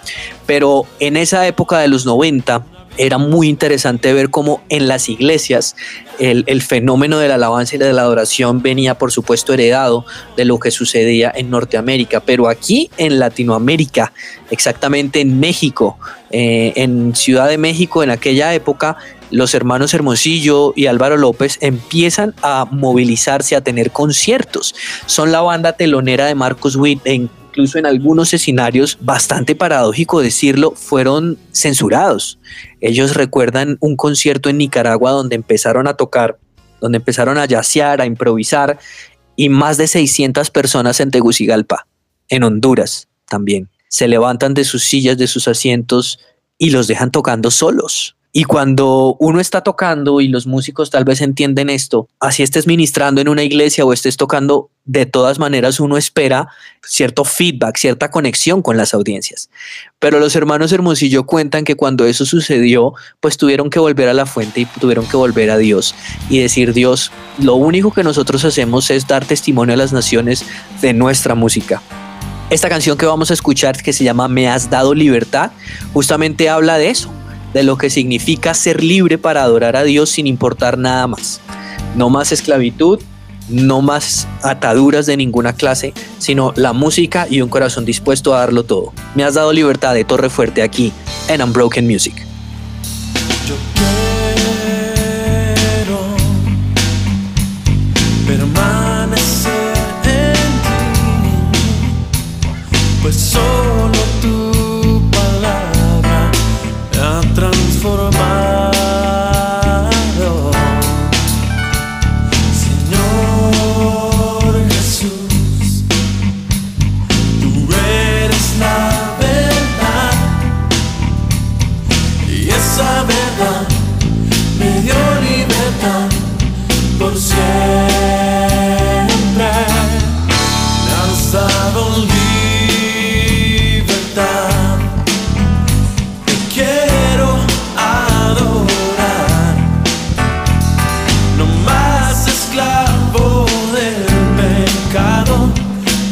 pero 0.46 0.84
en 1.00 1.16
esa 1.16 1.46
época 1.46 1.78
de 1.78 1.88
los 1.88 2.06
90 2.06 2.64
era 2.98 3.18
muy 3.18 3.48
interesante 3.48 4.12
ver 4.12 4.30
cómo 4.30 4.62
en 4.68 4.88
las 4.88 5.08
iglesias 5.08 5.76
el, 6.18 6.44
el, 6.46 6.62
fenómeno 6.62 7.18
de 7.18 7.28
la 7.28 7.34
alabanza 7.36 7.76
y 7.76 7.78
de 7.78 7.92
la 7.92 8.02
adoración 8.02 8.60
venía, 8.60 8.98
por 8.98 9.12
supuesto, 9.12 9.54
heredado 9.54 10.04
de 10.36 10.44
lo 10.44 10.58
que 10.58 10.70
sucedía 10.70 11.32
en 11.34 11.50
Norteamérica, 11.50 12.20
pero 12.20 12.48
aquí 12.48 12.90
en 12.98 13.18
Latinoamérica, 13.18 14.12
exactamente 14.50 15.20
en 15.20 15.38
México, 15.38 15.98
eh, 16.30 16.72
en 16.76 17.14
Ciudad 17.14 17.48
de 17.48 17.56
México, 17.56 18.02
en 18.02 18.10
aquella 18.10 18.52
época, 18.52 18.96
los 19.30 19.54
hermanos 19.54 19.94
Hermosillo 19.94 20.72
y 20.74 20.86
Álvaro 20.86 21.16
López 21.16 21.58
empiezan 21.60 22.34
a 22.42 22.66
movilizarse, 22.70 23.56
a 23.56 23.60
tener 23.60 23.90
conciertos. 23.90 24.74
Son 25.06 25.32
la 25.32 25.40
banda 25.40 25.72
telonera 25.72 26.26
de 26.26 26.34
Marcos 26.34 26.76
Witt 26.76 27.00
en 27.04 27.30
incluso 27.58 27.78
en 27.78 27.86
algunos 27.86 28.32
escenarios, 28.32 28.98
bastante 29.00 29.56
paradójico 29.56 30.20
decirlo, 30.20 30.72
fueron 30.76 31.38
censurados. 31.50 32.38
Ellos 32.80 33.14
recuerdan 33.14 33.78
un 33.80 33.96
concierto 33.96 34.48
en 34.48 34.58
Nicaragua 34.58 35.12
donde 35.12 35.36
empezaron 35.36 35.88
a 35.88 35.94
tocar, 35.94 36.38
donde 36.80 36.98
empezaron 36.98 37.38
a 37.38 37.46
yacear, 37.46 38.00
a 38.00 38.06
improvisar, 38.06 38.78
y 39.36 39.48
más 39.48 39.76
de 39.76 39.86
600 39.86 40.50
personas 40.50 41.00
en 41.00 41.10
Tegucigalpa, 41.10 41.86
en 42.28 42.42
Honduras 42.42 43.08
también. 43.26 43.68
Se 43.88 44.08
levantan 44.08 44.54
de 44.54 44.64
sus 44.64 44.84
sillas, 44.84 45.16
de 45.16 45.26
sus 45.26 45.48
asientos 45.48 46.18
y 46.58 46.70
los 46.70 46.88
dejan 46.88 47.10
tocando 47.10 47.50
solos. 47.50 48.17
Y 48.30 48.44
cuando 48.44 49.16
uno 49.20 49.40
está 49.40 49.62
tocando 49.62 50.20
y 50.20 50.28
los 50.28 50.46
músicos 50.46 50.90
tal 50.90 51.04
vez 51.04 51.22
entienden 51.22 51.70
esto, 51.70 52.08
así 52.20 52.42
estés 52.42 52.66
ministrando 52.66 53.22
en 53.22 53.28
una 53.28 53.42
iglesia 53.42 53.86
o 53.86 53.92
estés 53.92 54.18
tocando, 54.18 54.70
de 54.84 55.06
todas 55.06 55.38
maneras 55.38 55.80
uno 55.80 55.96
espera 55.96 56.48
cierto 56.82 57.24
feedback, 57.24 57.78
cierta 57.78 58.10
conexión 58.10 58.60
con 58.60 58.76
las 58.76 58.92
audiencias. 58.92 59.48
Pero 59.98 60.20
los 60.20 60.36
hermanos 60.36 60.72
Hermosillo 60.72 61.24
cuentan 61.24 61.64
que 61.64 61.74
cuando 61.74 62.06
eso 62.06 62.26
sucedió, 62.26 62.92
pues 63.20 63.38
tuvieron 63.38 63.70
que 63.70 63.78
volver 63.78 64.08
a 64.08 64.14
la 64.14 64.26
fuente 64.26 64.60
y 64.60 64.66
tuvieron 64.66 65.06
que 65.06 65.16
volver 65.16 65.50
a 65.50 65.56
Dios 65.56 65.94
y 66.28 66.38
decir, 66.40 66.74
Dios, 66.74 67.10
lo 67.38 67.54
único 67.54 67.92
que 67.92 68.04
nosotros 68.04 68.44
hacemos 68.44 68.90
es 68.90 69.06
dar 69.06 69.24
testimonio 69.24 69.74
a 69.74 69.78
las 69.78 69.92
naciones 69.92 70.44
de 70.82 70.92
nuestra 70.92 71.34
música. 71.34 71.82
Esta 72.50 72.68
canción 72.70 72.96
que 72.96 73.04
vamos 73.04 73.30
a 73.30 73.34
escuchar, 73.34 73.82
que 73.82 73.92
se 73.92 74.04
llama 74.04 74.28
Me 74.28 74.48
has 74.48 74.70
dado 74.70 74.94
libertad, 74.94 75.50
justamente 75.92 76.48
habla 76.48 76.78
de 76.78 76.88
eso, 76.88 77.12
de 77.52 77.62
lo 77.62 77.78
que 77.78 77.90
significa 77.90 78.54
ser 78.54 78.82
libre 78.82 79.18
para 79.18 79.42
adorar 79.42 79.76
a 79.76 79.84
Dios 79.84 80.10
sin 80.10 80.26
importar 80.26 80.78
nada 80.78 81.06
más. 81.06 81.40
No 81.96 82.10
más 82.10 82.32
esclavitud, 82.32 83.00
no 83.48 83.80
más 83.82 84.28
ataduras 84.42 85.06
de 85.06 85.16
ninguna 85.16 85.54
clase, 85.54 85.94
sino 86.18 86.52
la 86.56 86.72
música 86.72 87.26
y 87.30 87.40
un 87.40 87.48
corazón 87.48 87.84
dispuesto 87.84 88.34
a 88.34 88.40
darlo 88.40 88.64
todo. 88.64 88.92
Me 89.14 89.24
has 89.24 89.34
dado 89.34 89.52
libertad 89.52 89.94
de 89.94 90.04
Torre 90.04 90.30
Fuerte 90.30 90.62
aquí 90.62 90.92
en 91.28 91.42
Unbroken 91.42 91.86
Music. 91.86 92.14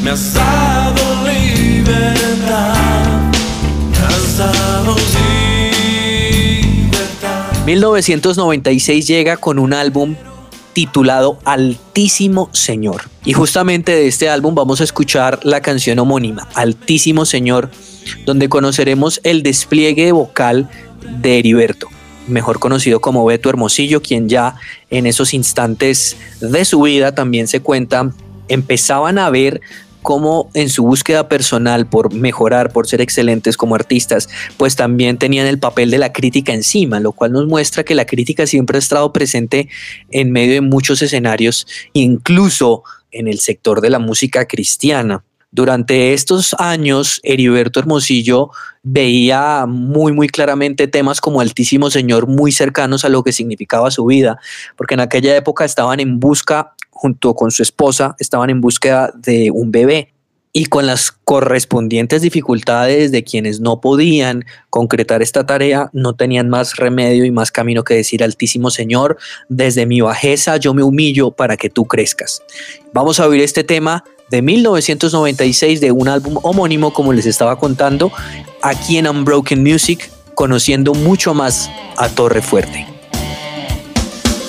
Me 0.06 0.12
has 0.12 0.34
dado 0.34 1.02
libertad. 1.24 2.76
Me 3.90 3.98
has 3.98 4.38
dado 4.38 4.94
libertad. 6.84 7.64
1996 7.66 9.04
llega 9.08 9.36
con 9.36 9.58
un 9.58 9.72
álbum 9.72 10.14
titulado 10.74 11.40
Altísimo 11.44 12.50
Señor. 12.52 13.02
Y 13.24 13.32
justamente 13.32 13.90
de 13.90 14.06
este 14.06 14.28
álbum 14.28 14.54
vamos 14.54 14.80
a 14.80 14.84
escuchar 14.84 15.40
la 15.42 15.60
canción 15.60 15.98
homónima, 15.98 16.46
Altísimo 16.54 17.24
Señor, 17.24 17.72
donde 18.24 18.48
conoceremos 18.48 19.20
el 19.24 19.42
despliegue 19.42 20.12
vocal 20.12 20.70
de 21.20 21.40
Heriberto, 21.40 21.88
mejor 22.28 22.60
conocido 22.60 23.00
como 23.00 23.24
Beto 23.24 23.50
Hermosillo, 23.50 24.00
quien 24.02 24.28
ya 24.28 24.54
en 24.88 25.06
esos 25.06 25.34
instantes 25.34 26.16
de 26.40 26.64
su 26.64 26.82
vida 26.82 27.12
también 27.12 27.48
se 27.48 27.58
cuenta, 27.58 28.12
empezaban 28.48 29.18
a 29.18 29.30
ver 29.30 29.60
cómo 30.06 30.48
en 30.54 30.68
su 30.68 30.84
búsqueda 30.84 31.28
personal 31.28 31.88
por 31.88 32.14
mejorar, 32.14 32.72
por 32.72 32.86
ser 32.86 33.00
excelentes 33.00 33.56
como 33.56 33.74
artistas, 33.74 34.28
pues 34.56 34.76
también 34.76 35.18
tenían 35.18 35.48
el 35.48 35.58
papel 35.58 35.90
de 35.90 35.98
la 35.98 36.12
crítica 36.12 36.54
encima, 36.54 37.00
lo 37.00 37.10
cual 37.10 37.32
nos 37.32 37.46
muestra 37.48 37.82
que 37.82 37.96
la 37.96 38.06
crítica 38.06 38.46
siempre 38.46 38.76
ha 38.76 38.78
estado 38.78 39.12
presente 39.12 39.68
en 40.12 40.30
medio 40.30 40.52
de 40.52 40.60
muchos 40.60 41.02
escenarios, 41.02 41.66
incluso 41.92 42.84
en 43.10 43.26
el 43.26 43.40
sector 43.40 43.80
de 43.80 43.90
la 43.90 43.98
música 43.98 44.46
cristiana. 44.46 45.24
Durante 45.50 46.12
estos 46.12 46.54
años, 46.58 47.20
Heriberto 47.22 47.80
Hermosillo 47.80 48.50
veía 48.82 49.64
muy, 49.66 50.12
muy 50.12 50.28
claramente 50.28 50.88
temas 50.88 51.20
como 51.20 51.40
Altísimo 51.40 51.90
Señor 51.90 52.26
muy 52.26 52.52
cercanos 52.52 53.04
a 53.04 53.08
lo 53.08 53.22
que 53.22 53.32
significaba 53.32 53.90
su 53.90 54.04
vida, 54.06 54.38
porque 54.76 54.94
en 54.94 55.00
aquella 55.00 55.36
época 55.36 55.64
estaban 55.64 56.00
en 56.00 56.20
busca, 56.20 56.74
junto 56.90 57.34
con 57.34 57.50
su 57.50 57.62
esposa, 57.62 58.16
estaban 58.18 58.50
en 58.50 58.60
búsqueda 58.60 59.12
de 59.14 59.50
un 59.50 59.70
bebé 59.70 60.12
y 60.52 60.64
con 60.66 60.86
las 60.86 61.10
correspondientes 61.10 62.22
dificultades 62.22 63.12
de 63.12 63.22
quienes 63.24 63.60
no 63.60 63.82
podían 63.82 64.46
concretar 64.70 65.20
esta 65.20 65.44
tarea, 65.44 65.90
no 65.92 66.14
tenían 66.14 66.48
más 66.48 66.76
remedio 66.76 67.26
y 67.26 67.30
más 67.30 67.52
camino 67.52 67.84
que 67.84 67.92
decir, 67.92 68.24
Altísimo 68.24 68.70
Señor, 68.70 69.18
desde 69.50 69.84
mi 69.84 70.00
bajeza 70.00 70.56
yo 70.56 70.72
me 70.72 70.82
humillo 70.82 71.30
para 71.30 71.58
que 71.58 71.68
tú 71.68 71.84
crezcas. 71.84 72.42
Vamos 72.94 73.20
a 73.20 73.28
oír 73.28 73.42
este 73.42 73.64
tema 73.64 74.02
de 74.30 74.42
1996 74.42 75.80
de 75.80 75.92
un 75.92 76.08
álbum 76.08 76.38
homónimo, 76.42 76.92
como 76.92 77.12
les 77.12 77.26
estaba 77.26 77.56
contando, 77.58 78.10
aquí 78.62 78.98
en 78.98 79.08
Unbroken 79.08 79.62
Music, 79.62 80.10
conociendo 80.34 80.94
mucho 80.94 81.34
más 81.34 81.70
a 81.96 82.08
Torre 82.08 82.42
Fuerte. 82.42 82.86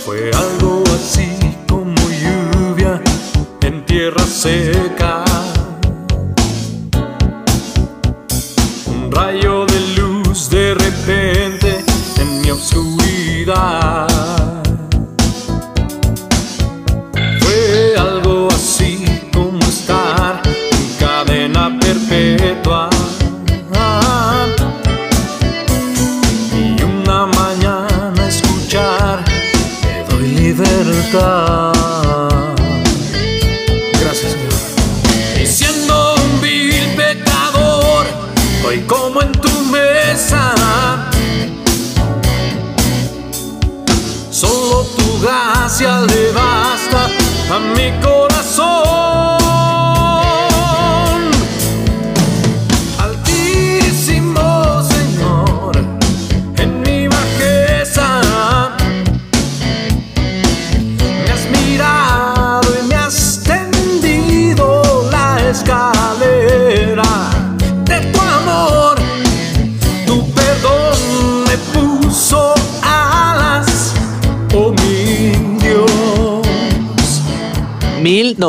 Fue 0.06 0.32
algo 0.34 0.84
así 0.96 1.28
como 1.68 1.96
lluvia 1.96 3.02
en 3.62 3.86
tierra 3.86 4.26
seca. 4.26 5.24
Un 8.88 9.12
rayo 9.12 9.66
de 9.66 10.02
luz 10.02 10.50
de 10.50 10.74
repente 10.74 11.86
en 12.20 12.42
mi 12.42 12.52
oscuridad. 12.52 14.17
Libertad. 31.18 31.47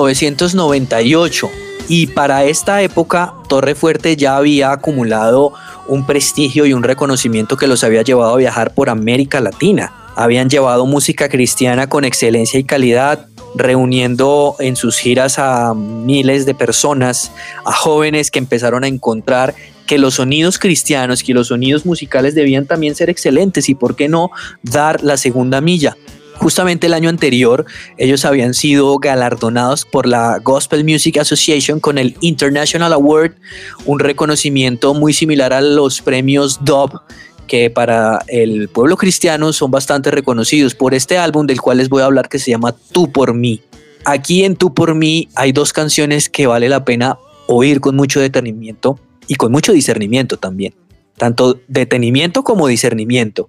1998 0.09 1.51
y 1.89 2.07
para 2.07 2.45
esta 2.45 2.83
época 2.83 3.35
Torre 3.49 3.75
Fuerte 3.75 4.17
ya 4.17 4.37
había 4.37 4.73
acumulado 4.73 5.53
un 5.87 6.07
prestigio 6.07 6.67
y 6.67 6.73
un 6.73 6.83
reconocimiento 6.83 7.57
que 7.57 7.67
los 7.67 7.85
había 7.85 8.03
llevado 8.03 8.35
a 8.35 8.39
viajar 8.39 8.75
por 8.75 8.89
América 8.89 9.41
Latina. 9.41 9.93
Habían 10.17 10.49
llevado 10.49 10.87
música 10.87 11.29
cristiana 11.29 11.89
con 11.89 12.05
excelencia 12.05 12.59
y 12.59 12.65
calidad, 12.65 13.27
reuniendo 13.55 14.57
en 14.59 14.77
sus 14.77 14.99
giras 14.99 15.39
a 15.39 15.75
miles 15.75 16.47
de 16.47 16.55
personas, 16.55 17.31
a 17.65 17.73
jóvenes 17.73 18.31
que 18.31 18.39
empezaron 18.39 18.85
a 18.85 18.89
encontrar 18.89 19.55
que 19.87 19.99
los 19.99 20.15
sonidos 20.15 20.59
cristianos, 20.59 21.23
que 21.23 21.33
los 21.33 21.49
sonidos 21.49 21.87
musicales 21.87 22.35
debían 22.35 22.67
también 22.67 22.95
ser 22.95 23.09
excelentes 23.11 23.69
y 23.69 23.75
por 23.75 23.97
qué 23.97 24.09
no 24.09 24.31
dar 24.63 25.03
la 25.03 25.17
segunda 25.17 25.61
milla. 25.61 25.97
Justamente 26.39 26.87
el 26.87 26.95
año 26.95 27.09
anterior, 27.09 27.67
ellos 27.97 28.25
habían 28.25 28.55
sido 28.55 28.99
galardonados 28.99 29.85
por 29.85 30.07
la 30.07 30.39
Gospel 30.39 30.85
Music 30.85 31.19
Association 31.19 31.81
con 31.81 31.99
el 31.99 32.17
International 32.21 32.93
Award, 32.93 33.33
un 33.87 33.99
reconocimiento 33.99 34.95
muy 34.95 35.13
similar 35.13 35.53
a 35.53 35.61
los 35.61 36.01
premios 36.01 36.65
Dove, 36.65 37.01
que 37.49 37.71
para 37.71 38.21
el 38.29 38.69
pueblo 38.69 38.97
cristiano 38.97 39.53
son 39.53 39.73
bastante 39.73 40.13
reconocidos 40.13 40.77
por 40.77 40.95
este 40.95 41.19
álbum 41.19 41.47
del 41.47 41.61
cual 41.61 41.79
les 41.79 41.89
voy 41.89 42.03
a 42.03 42.05
hablar 42.05 42.29
que 42.29 42.39
se 42.39 42.53
llama 42.53 42.75
Tú 42.93 43.11
por 43.11 43.35
mí. 43.35 43.61
Aquí 44.05 44.45
en 44.45 44.55
Tú 44.55 44.73
por 44.73 44.95
mí 44.95 45.29
hay 45.35 45.51
dos 45.51 45.73
canciones 45.73 46.29
que 46.29 46.47
vale 46.47 46.69
la 46.69 46.85
pena 46.85 47.19
oír 47.49 47.81
con 47.81 47.97
mucho 47.97 48.21
detenimiento 48.21 49.01
y 49.27 49.35
con 49.35 49.51
mucho 49.51 49.73
discernimiento 49.73 50.37
también. 50.37 50.75
Tanto 51.17 51.61
detenimiento 51.67 52.45
como 52.45 52.69
discernimiento 52.69 53.49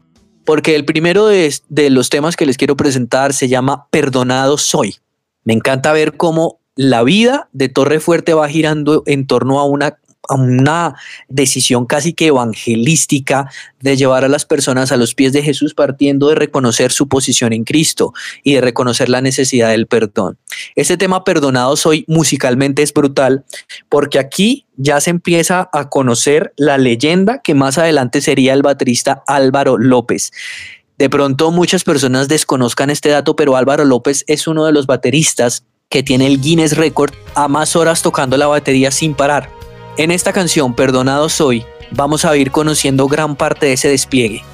porque 0.50 0.76
el 0.76 0.84
primero 0.84 1.28
de, 1.28 1.52
los 1.92 2.10
temas 2.10 2.36
que 2.36 2.48
les 2.48 2.58
quiero 2.58 2.76
presentar 2.76 3.34
se 3.34 3.48
llama 3.48 3.86
Perdonado 3.92 4.58
Soy. 4.58 4.96
Me 5.44 5.54
encanta 5.54 5.94
ver 5.94 6.18
cómo 6.18 6.60
la 6.76 7.04
vida 7.04 7.50
de 7.52 7.70
Torre 7.70 8.00
Fuerte 8.00 8.34
va 8.34 8.50
girando 8.50 9.04
en 9.06 9.28
torno 9.28 9.60
a 9.60 9.66
una 9.66 10.00
una 10.36 10.96
decisión 11.28 11.86
casi 11.86 12.14
que 12.14 12.28
evangelística 12.28 13.50
de 13.80 13.98
llevar 13.98 14.26
a 14.26 14.28
las 14.28 14.46
personas 14.46 14.92
a 14.92 14.98
los 14.98 15.16
pies 15.16 15.34
de 15.34 15.42
Jesús 15.42 15.74
partiendo 15.74 16.30
de 16.30 16.36
reconocer 16.36 16.92
su 16.92 17.08
posición 17.08 17.54
en 17.54 17.64
Cristo 17.64 18.14
y 18.44 18.54
de 18.54 18.62
reconocer 18.62 19.10
la 19.10 19.22
necesidad 19.22 19.70
del 19.70 19.88
perdón. 19.88 20.38
Este 20.76 20.98
tema 20.98 21.24
perdonados 21.24 21.86
hoy 21.86 22.06
musicalmente 22.08 22.82
es 22.84 22.94
brutal 22.94 23.46
porque 23.90 24.20
aquí 24.20 24.66
ya 24.78 25.02
se 25.02 25.10
empieza 25.10 25.70
a 25.74 25.90
conocer 25.90 26.54
la 26.58 26.78
leyenda 26.78 27.42
que 27.42 27.54
más 27.54 27.78
adelante 27.78 28.22
sería 28.22 28.54
el 28.54 28.62
baterista 28.62 29.24
Álvaro 29.28 29.78
López. 29.78 30.32
De 30.98 31.10
pronto 31.10 31.52
muchas 31.52 31.84
personas 31.84 32.28
desconozcan 32.28 32.90
este 32.90 33.10
dato, 33.10 33.36
pero 33.36 33.56
Álvaro 33.56 33.86
López 33.86 34.26
es 34.28 34.48
uno 34.48 34.66
de 34.66 34.74
los 34.74 34.86
bateristas 34.86 35.64
que 35.90 36.04
tiene 36.04 36.28
el 36.28 36.40
Guinness 36.40 36.78
Record 36.78 37.14
a 37.36 37.48
más 37.48 37.76
horas 37.76 38.02
tocando 38.02 38.38
la 38.38 38.48
batería 38.48 38.92
sin 38.92 39.16
parar. 39.16 39.59
En 40.00 40.12
esta 40.12 40.32
canción, 40.32 40.76
Perdonado 40.76 41.28
Soy, 41.28 41.66
vamos 41.92 42.24
a 42.24 42.38
ir 42.38 42.52
conociendo 42.52 43.10
gran 43.10 43.36
parte 43.36 43.66
de 43.66 43.74
ese 43.74 43.90
despliegue. 43.90 44.46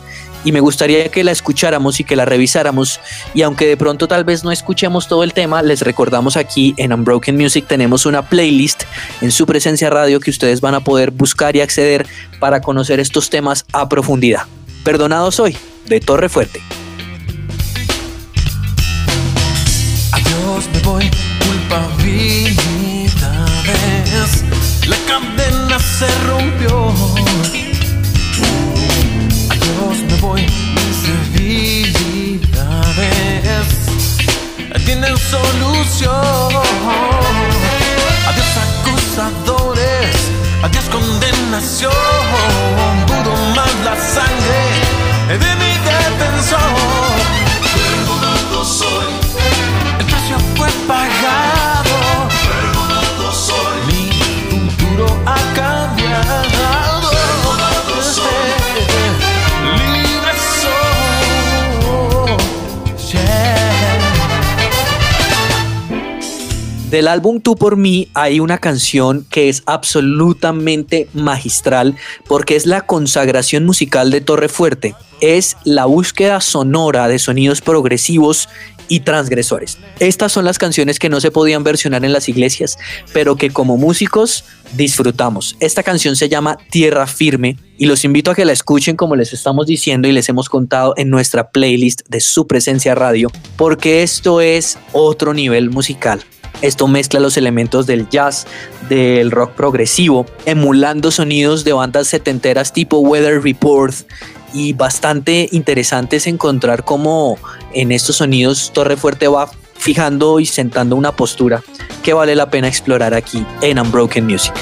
Y 0.44 0.52
me 0.52 0.60
gustaría 0.60 1.10
que 1.10 1.24
la 1.24 1.30
escucháramos 1.30 2.00
y 2.00 2.04
que 2.04 2.16
la 2.16 2.26
revisáramos. 2.26 3.00
Y 3.36 3.44
aunque 3.44 3.68
de 3.68 3.78
pronto 3.78 4.08
tal 4.08 4.24
vez 4.24 4.44
no 4.44 4.52
escuchemos 4.52 5.08
todo 5.08 5.24
el 5.24 5.34
tema, 5.34 5.62
les 5.62 5.82
recordamos 5.82 6.36
aquí 6.36 6.74
en 6.78 6.92
Unbroken 6.92 7.38
Music 7.38 7.68
tenemos 7.68 8.08
una 8.08 8.28
playlist 8.28 8.86
en 9.22 9.32
su 9.32 9.46
presencia 9.46 9.92
radio 9.92 10.20
que 10.20 10.32
ustedes 10.32 10.62
van 10.62 10.74
a 10.74 10.80
poder 10.80 11.12
buscar 11.12 11.56
y 11.56 11.62
acceder 11.62 12.08
para 12.40 12.62
conocer 12.62 13.00
estos 13.00 13.30
temas 13.30 13.66
a 13.72 13.88
profundidad. 13.88 14.48
Perdonado 14.84 15.32
soy, 15.32 15.56
de 15.86 16.00
Torre 16.00 16.28
Fuerte. 16.28 16.60
Adiós, 20.12 20.68
me 20.74 20.80
voy, 20.80 21.12
culpabilidades. 21.38 22.45
La 22.45 22.45
se 26.06 26.20
rompió. 26.28 26.94
Adiós, 29.50 29.98
me 30.10 30.16
voy, 30.22 30.42
mis 30.42 30.98
debilidades. 31.08 32.46
Tienen 34.86 35.18
solución. 35.18 36.52
Adiós, 38.30 38.52
acusadores. 38.66 40.16
Adiós, 40.64 40.86
condenación. 40.92 41.94
Duro 43.08 43.34
más 43.56 43.74
la 43.84 43.96
sangre 43.96 44.62
de 45.40 45.52
mi 45.62 45.75
Del 66.90 67.08
álbum 67.08 67.42
Tú 67.42 67.56
por 67.56 67.78
mí 67.78 68.10
hay 68.14 68.40
una 68.40 68.60
canción 68.60 69.26
que 69.32 69.50
es 69.50 69.64
absolutamente 69.66 71.08
magistral 71.14 71.96
porque 72.28 72.56
es 72.56 72.68
la 72.68 72.82
consagración 72.82 73.66
musical 73.66 74.12
de 74.12 74.22
Torre 74.22 74.50
Fuerte. 74.50 74.94
Es 75.20 75.58
la 75.64 75.86
búsqueda 75.86 76.42
sonora 76.42 77.08
de 77.08 77.18
sonidos 77.18 77.62
progresivos 77.62 78.50
y 78.88 79.00
transgresores. 79.00 79.80
Estas 80.00 80.32
son 80.32 80.46
las 80.46 80.60
canciones 80.60 81.00
que 81.00 81.10
no 81.10 81.20
se 81.20 81.32
podían 81.32 81.64
versionar 81.64 82.06
en 82.06 82.14
las 82.14 82.30
iglesias, 82.30 82.78
pero 83.14 83.36
que 83.36 83.50
como 83.50 83.78
músicos 83.78 84.44
disfrutamos. 84.76 85.56
Esta 85.60 85.82
canción 85.82 86.16
se 86.16 86.30
llama 86.30 86.60
Tierra 86.70 87.08
Firme 87.08 87.58
y 87.80 87.88
los 87.88 88.06
invito 88.06 88.30
a 88.30 88.36
que 88.36 88.46
la 88.46 88.54
escuchen 88.54 88.96
como 88.96 89.16
les 89.16 89.34
estamos 89.34 89.66
diciendo 89.66 90.08
y 90.08 90.12
les 90.12 90.30
hemos 90.30 90.50
contado 90.50 90.94
en 90.98 91.10
nuestra 91.10 91.50
playlist 91.50 92.02
de 92.08 92.20
su 92.20 92.46
presencia 92.46 92.94
radio, 92.94 93.32
porque 93.58 94.04
esto 94.04 94.40
es 94.40 94.78
otro 94.94 95.34
nivel 95.34 95.72
musical. 95.72 96.24
Esto 96.62 96.88
mezcla 96.88 97.20
los 97.20 97.38
elementos 97.38 97.86
del 97.86 98.10
jazz, 98.10 98.48
del 98.90 99.32
rock 99.32 99.52
progresivo, 99.52 100.26
emulando 100.46 101.12
sonidos 101.12 101.64
de 101.64 101.74
bandas 101.74 102.08
setenteras 102.08 102.74
tipo 102.74 103.00
Weather 103.00 103.42
Report 103.42 103.94
y 104.54 104.74
bastante 104.74 105.50
interesante 105.52 106.16
es 106.16 106.28
encontrar 106.28 106.86
cómo 106.86 107.38
en 107.74 107.92
estos 107.92 108.18
sonidos 108.18 108.72
Torre 108.74 108.96
Fuerte 108.96 109.28
va 109.28 109.50
fijando 109.78 110.40
y 110.40 110.46
sentando 110.46 110.96
una 110.96 111.12
postura 111.12 111.62
que 112.02 112.14
vale 112.14 112.36
la 112.36 112.50
pena 112.50 112.68
explorar 112.68 113.14
aquí 113.14 113.46
en 113.62 113.80
Unbroken 113.80 114.26
Music. 114.26 114.54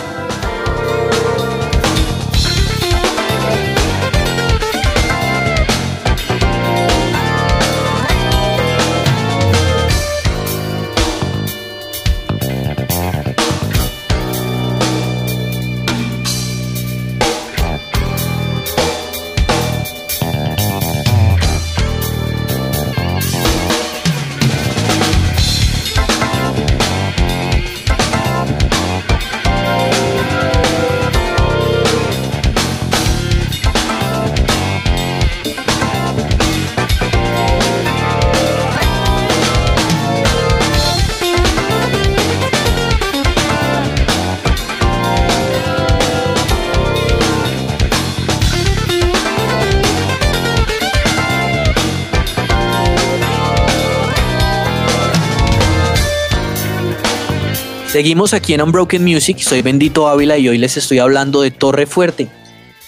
Seguimos 57.93 58.34
aquí 58.34 58.56
en 58.56 58.62
Unbroken 58.63 59.03
Music, 59.03 59.38
soy 59.38 59.62
Bendito 59.62 60.08
Ávila 60.08 60.39
y 60.39 60.49
hoy 60.49 60.58
les 60.58 60.77
estoy 60.77 60.97
hablando 60.97 61.43
de 61.43 61.51
Torre 61.51 61.86
Fuerte. 61.86 62.27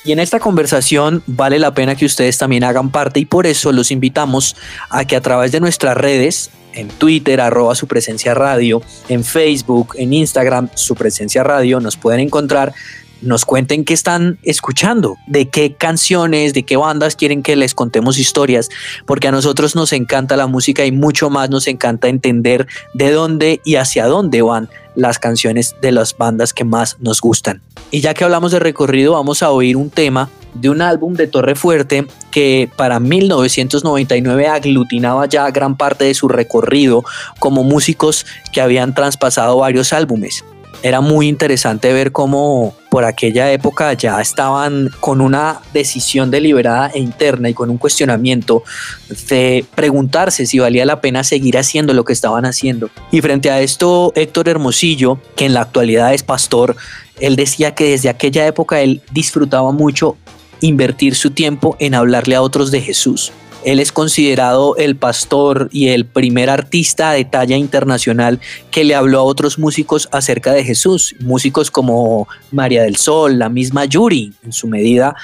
Y 0.03 0.13
en 0.13 0.17
esta 0.17 0.39
conversación 0.39 1.21
vale 1.27 1.59
la 1.59 1.75
pena 1.75 1.93
que 1.93 2.07
ustedes 2.07 2.39
también 2.39 2.63
hagan 2.63 2.89
parte 2.89 3.19
y 3.19 3.25
por 3.25 3.45
eso 3.45 3.71
los 3.71 3.91
invitamos 3.91 4.55
a 4.89 5.05
que 5.05 5.15
a 5.15 5.21
través 5.21 5.51
de 5.51 5.59
nuestras 5.59 5.95
redes, 5.95 6.49
en 6.73 6.87
Twitter, 6.87 7.39
arroba 7.39 7.75
su 7.75 7.85
presencia 7.85 8.33
radio, 8.33 8.81
en 9.07 9.23
Facebook, 9.23 9.93
en 9.95 10.11
Instagram, 10.11 10.69
su 10.73 10.95
presencia 10.95 11.43
radio, 11.43 11.79
nos 11.79 11.97
pueden 11.97 12.21
encontrar, 12.21 12.73
nos 13.21 13.45
cuenten 13.45 13.85
qué 13.85 13.93
están 13.93 14.39
escuchando, 14.41 15.17
de 15.27 15.49
qué 15.49 15.75
canciones, 15.75 16.55
de 16.55 16.63
qué 16.63 16.77
bandas 16.77 17.15
quieren 17.15 17.43
que 17.43 17.55
les 17.55 17.75
contemos 17.75 18.17
historias, 18.17 18.69
porque 19.05 19.27
a 19.27 19.31
nosotros 19.31 19.75
nos 19.75 19.93
encanta 19.93 20.35
la 20.35 20.47
música 20.47 20.83
y 20.83 20.91
mucho 20.91 21.29
más 21.29 21.51
nos 21.51 21.67
encanta 21.67 22.07
entender 22.07 22.65
de 22.95 23.11
dónde 23.11 23.61
y 23.63 23.75
hacia 23.75 24.07
dónde 24.07 24.41
van 24.41 24.67
las 24.95 25.19
canciones 25.19 25.75
de 25.81 25.91
las 25.91 26.17
bandas 26.17 26.53
que 26.53 26.63
más 26.63 26.97
nos 26.99 27.21
gustan. 27.21 27.61
Y 27.91 28.01
ya 28.01 28.13
que 28.13 28.23
hablamos 28.23 28.51
de 28.51 28.59
recorrido, 28.59 29.13
vamos 29.13 29.43
a 29.43 29.51
oír 29.51 29.77
un 29.77 29.89
tema 29.89 30.29
de 30.53 30.69
un 30.69 30.81
álbum 30.81 31.13
de 31.13 31.27
Torre 31.27 31.55
Fuerte 31.55 32.07
que 32.31 32.69
para 32.75 32.99
1999 32.99 34.47
aglutinaba 34.47 35.25
ya 35.27 35.49
gran 35.51 35.75
parte 35.77 36.05
de 36.05 36.13
su 36.13 36.27
recorrido 36.27 37.03
como 37.39 37.63
músicos 37.63 38.25
que 38.53 38.61
habían 38.61 38.95
traspasado 38.95 39.57
varios 39.57 39.93
álbumes. 39.93 40.43
Era 40.83 41.01
muy 41.01 41.27
interesante 41.27 41.91
ver 41.93 42.11
cómo 42.11 42.75
por 42.89 43.05
aquella 43.05 43.51
época 43.51 43.91
ya 43.93 44.21
estaban 44.21 44.89
con 44.99 45.19
una 45.19 45.59
decisión 45.73 46.31
deliberada 46.31 46.91
e 46.93 46.99
interna 46.99 47.49
y 47.49 47.53
con 47.53 47.69
un 47.69 47.77
cuestionamiento 47.77 48.63
de 49.29 49.65
preguntarse 49.75 50.45
si 50.45 50.59
valía 50.59 50.85
la 50.85 51.01
pena 51.01 51.23
seguir 51.23 51.57
haciendo 51.57 51.93
lo 51.93 52.05
que 52.05 52.13
estaban 52.13 52.45
haciendo. 52.45 52.89
Y 53.11 53.21
frente 53.21 53.49
a 53.49 53.61
esto, 53.61 54.13
Héctor 54.15 54.47
Hermosillo, 54.47 55.19
que 55.35 55.45
en 55.45 55.53
la 55.53 55.61
actualidad 55.61 56.13
es 56.13 56.23
pastor, 56.23 56.75
él 57.19 57.35
decía 57.35 57.75
que 57.75 57.89
desde 57.89 58.09
aquella 58.09 58.45
época 58.45 58.79
él 58.81 59.01
disfrutaba 59.11 59.71
mucho 59.71 60.17
invertir 60.61 61.15
su 61.15 61.31
tiempo 61.31 61.75
en 61.79 61.95
hablarle 61.95 62.35
a 62.35 62.41
otros 62.41 62.71
de 62.71 62.81
Jesús. 62.81 63.31
Él 63.65 63.79
es 63.79 63.91
considerado 63.91 64.75
el 64.77 64.95
pastor 64.95 65.69
y 65.71 65.87
el 65.87 66.05
primer 66.05 66.51
artista 66.51 67.11
de 67.11 67.25
talla 67.25 67.57
internacional 67.57 68.39
que 68.69 68.83
le 68.83 68.93
habló 68.93 69.19
a 69.19 69.23
otros 69.23 69.57
músicos 69.57 70.07
acerca 70.11 70.53
de 70.53 70.63
Jesús. 70.63 71.15
Músicos 71.19 71.71
como 71.71 72.27
María 72.51 72.83
del 72.83 72.95
Sol, 72.95 73.39
la 73.39 73.49
misma 73.49 73.85
Yuri, 73.85 74.33
en 74.43 74.53
su 74.53 74.67
medida, 74.67 75.15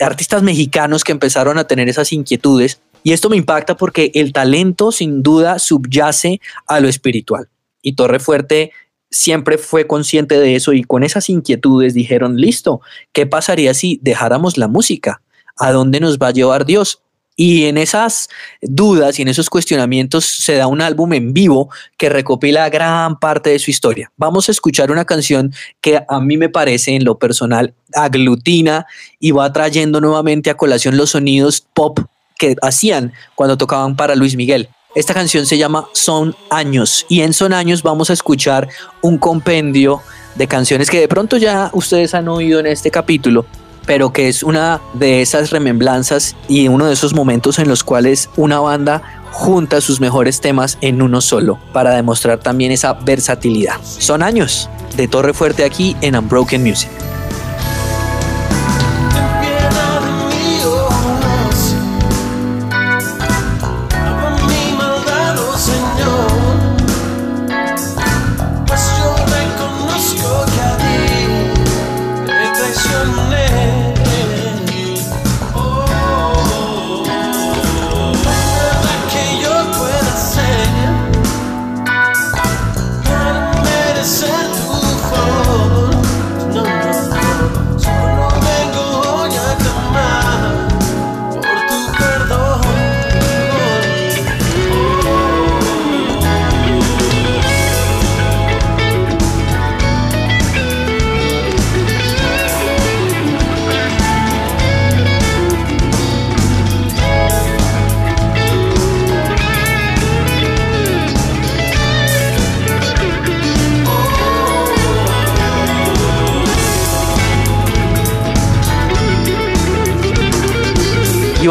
artistas 0.00 0.42
mexicanos 0.42 1.04
que 1.04 1.12
empezaron 1.12 1.56
a 1.56 1.68
tener 1.68 1.88
esas 1.88 2.12
inquietudes. 2.12 2.80
Y 3.04 3.12
esto 3.12 3.30
me 3.30 3.36
impacta 3.36 3.76
porque 3.76 4.10
el 4.14 4.32
talento 4.32 4.90
sin 4.90 5.22
duda 5.22 5.60
subyace 5.60 6.40
a 6.66 6.80
lo 6.80 6.88
espiritual. 6.88 7.48
Y 7.80 7.92
Torre 7.92 8.18
Fuerte 8.18 8.72
siempre 9.08 9.56
fue 9.56 9.86
consciente 9.86 10.40
de 10.40 10.56
eso 10.56 10.72
y 10.72 10.82
con 10.82 11.04
esas 11.04 11.30
inquietudes 11.30 11.94
dijeron, 11.94 12.38
listo, 12.38 12.80
¿qué 13.12 13.24
pasaría 13.24 13.72
si 13.72 14.00
dejáramos 14.02 14.58
la 14.58 14.66
música? 14.66 15.22
¿A 15.56 15.70
dónde 15.70 16.00
nos 16.00 16.18
va 16.18 16.28
a 16.28 16.32
llevar 16.32 16.66
Dios? 16.66 17.03
Y 17.36 17.64
en 17.64 17.78
esas 17.78 18.28
dudas 18.62 19.18
y 19.18 19.22
en 19.22 19.28
esos 19.28 19.50
cuestionamientos 19.50 20.24
se 20.24 20.54
da 20.54 20.68
un 20.68 20.80
álbum 20.80 21.12
en 21.14 21.32
vivo 21.32 21.68
que 21.96 22.08
recopila 22.08 22.68
gran 22.70 23.18
parte 23.18 23.50
de 23.50 23.58
su 23.58 23.70
historia. 23.70 24.12
Vamos 24.16 24.48
a 24.48 24.52
escuchar 24.52 24.90
una 24.92 25.04
canción 25.04 25.52
que 25.80 26.00
a 26.08 26.20
mí 26.20 26.36
me 26.36 26.48
parece 26.48 26.94
en 26.94 27.04
lo 27.04 27.18
personal 27.18 27.74
aglutina 27.92 28.86
y 29.18 29.32
va 29.32 29.52
trayendo 29.52 30.00
nuevamente 30.00 30.50
a 30.50 30.56
colación 30.56 30.96
los 30.96 31.10
sonidos 31.10 31.66
pop 31.74 31.98
que 32.38 32.56
hacían 32.62 33.12
cuando 33.34 33.56
tocaban 33.56 33.96
para 33.96 34.14
Luis 34.14 34.36
Miguel. 34.36 34.68
Esta 34.94 35.12
canción 35.12 35.44
se 35.44 35.58
llama 35.58 35.88
Son 35.92 36.36
Años 36.50 37.04
y 37.08 37.22
en 37.22 37.32
Son 37.32 37.52
Años 37.52 37.82
vamos 37.82 38.10
a 38.10 38.12
escuchar 38.12 38.68
un 39.02 39.18
compendio 39.18 40.02
de 40.36 40.46
canciones 40.46 40.88
que 40.88 41.00
de 41.00 41.08
pronto 41.08 41.36
ya 41.36 41.70
ustedes 41.72 42.14
han 42.14 42.28
oído 42.28 42.60
en 42.60 42.66
este 42.66 42.92
capítulo, 42.92 43.44
pero 43.86 44.12
que 44.12 44.28
es 44.28 44.42
una 44.42 44.80
de 44.94 45.22
esas 45.22 45.50
remembranzas 45.50 46.36
y 46.48 46.68
uno 46.68 46.86
de 46.86 46.94
esos 46.94 47.14
momentos 47.14 47.58
en 47.58 47.68
los 47.68 47.84
cuales 47.84 48.30
una 48.36 48.60
banda 48.60 49.02
junta 49.30 49.80
sus 49.80 50.00
mejores 50.00 50.40
temas 50.40 50.78
en 50.80 51.02
uno 51.02 51.20
solo 51.20 51.58
para 51.72 51.94
demostrar 51.94 52.38
también 52.38 52.70
esa 52.70 52.92
versatilidad. 52.92 53.80
Son 53.82 54.22
años 54.22 54.70
de 54.96 55.08
Torre 55.08 55.34
Fuerte 55.34 55.64
aquí 55.64 55.96
en 56.00 56.16
Unbroken 56.16 56.62
Music. 56.62 56.90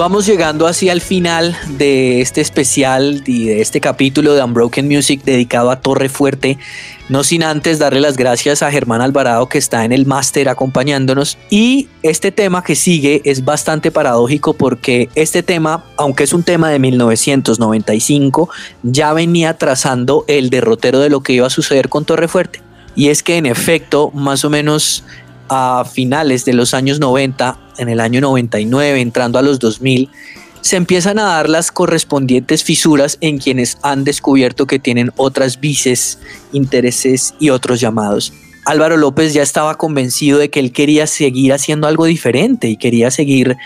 Vamos 0.04 0.26
llegando 0.26 0.68
así 0.68 0.90
al 0.90 1.00
final 1.00 1.58
de 1.78 2.20
este 2.20 2.42
especial 2.42 3.24
y 3.26 3.46
de 3.46 3.62
este 3.62 3.80
capítulo 3.80 4.34
de 4.34 4.44
Unbroken 4.44 4.86
Music 4.86 5.22
dedicado 5.24 5.72
a 5.72 5.80
Torre 5.80 6.10
Fuerte. 6.10 6.58
No 7.08 7.24
sin 7.24 7.42
antes 7.42 7.80
darle 7.80 8.02
las 8.02 8.18
gracias 8.18 8.64
a 8.64 8.70
Germán 8.70 9.00
Alvarado 9.00 9.48
que 9.48 9.58
está 9.58 9.86
en 9.86 9.94
el 9.94 10.06
máster 10.06 10.50
acompañándonos. 10.50 11.38
Y 11.50 11.88
este 12.02 12.34
tema 12.34 12.66
que 12.66 12.76
sigue 12.76 13.22
es 13.24 13.46
bastante 13.46 13.92
paradójico 13.92 14.52
porque 14.52 15.08
este 15.16 15.42
tema, 15.42 15.86
aunque 15.96 16.26
es 16.26 16.34
un 16.34 16.44
tema 16.44 16.70
de 16.70 16.80
1995, 16.80 18.50
ya 18.84 19.14
venía 19.14 19.58
trazando 19.58 20.26
el 20.28 20.50
derrotero 20.50 21.00
de 21.00 21.10
lo 21.10 21.22
que 21.22 21.32
iba 21.32 21.48
a 21.48 21.50
suceder 21.50 21.88
con 21.88 22.04
Torre 22.04 22.28
Fuerte. 22.28 22.62
Y 22.94 23.08
es 23.08 23.24
que 23.24 23.38
en 23.38 23.46
efecto, 23.46 24.12
más 24.14 24.44
o 24.44 24.50
menos 24.50 25.06
a 25.54 25.86
finales 25.86 26.46
de 26.46 26.54
los 26.54 26.74
años 26.74 27.00
90, 27.00 27.60
en 27.78 27.90
el 27.90 28.00
año 28.00 28.22
99, 28.22 29.00
entrando 29.00 29.38
a 29.38 29.44
los 29.44 29.60
2000, 29.60 30.10
se 30.62 30.78
empiezan 30.78 31.20
a 31.20 31.24
dar 31.24 31.50
las 31.50 31.72
correspondientes 31.72 32.64
fisuras 32.64 33.18
en 33.22 33.38
quienes 33.38 33.78
han 33.84 34.04
descubierto 34.04 34.66
que 34.66 34.80
tienen 34.80 35.12
otras 35.16 35.60
vices, 35.60 36.20
intereses 36.54 37.36
y 37.40 37.50
otros 37.52 37.80
llamados. 37.80 38.34
Álvaro 38.66 38.98
López 38.98 39.34
ya 39.34 39.44
estaba 39.44 39.78
convencido 39.78 40.40
de 40.40 40.50
que 40.50 40.60
él 40.60 40.72
quería 40.72 41.06
seguir 41.06 41.54
haciendo 41.54 41.88
algo 41.88 42.06
diferente 42.06 42.70
y 42.70 42.78
quería 42.78 43.12
seguir 43.12 43.58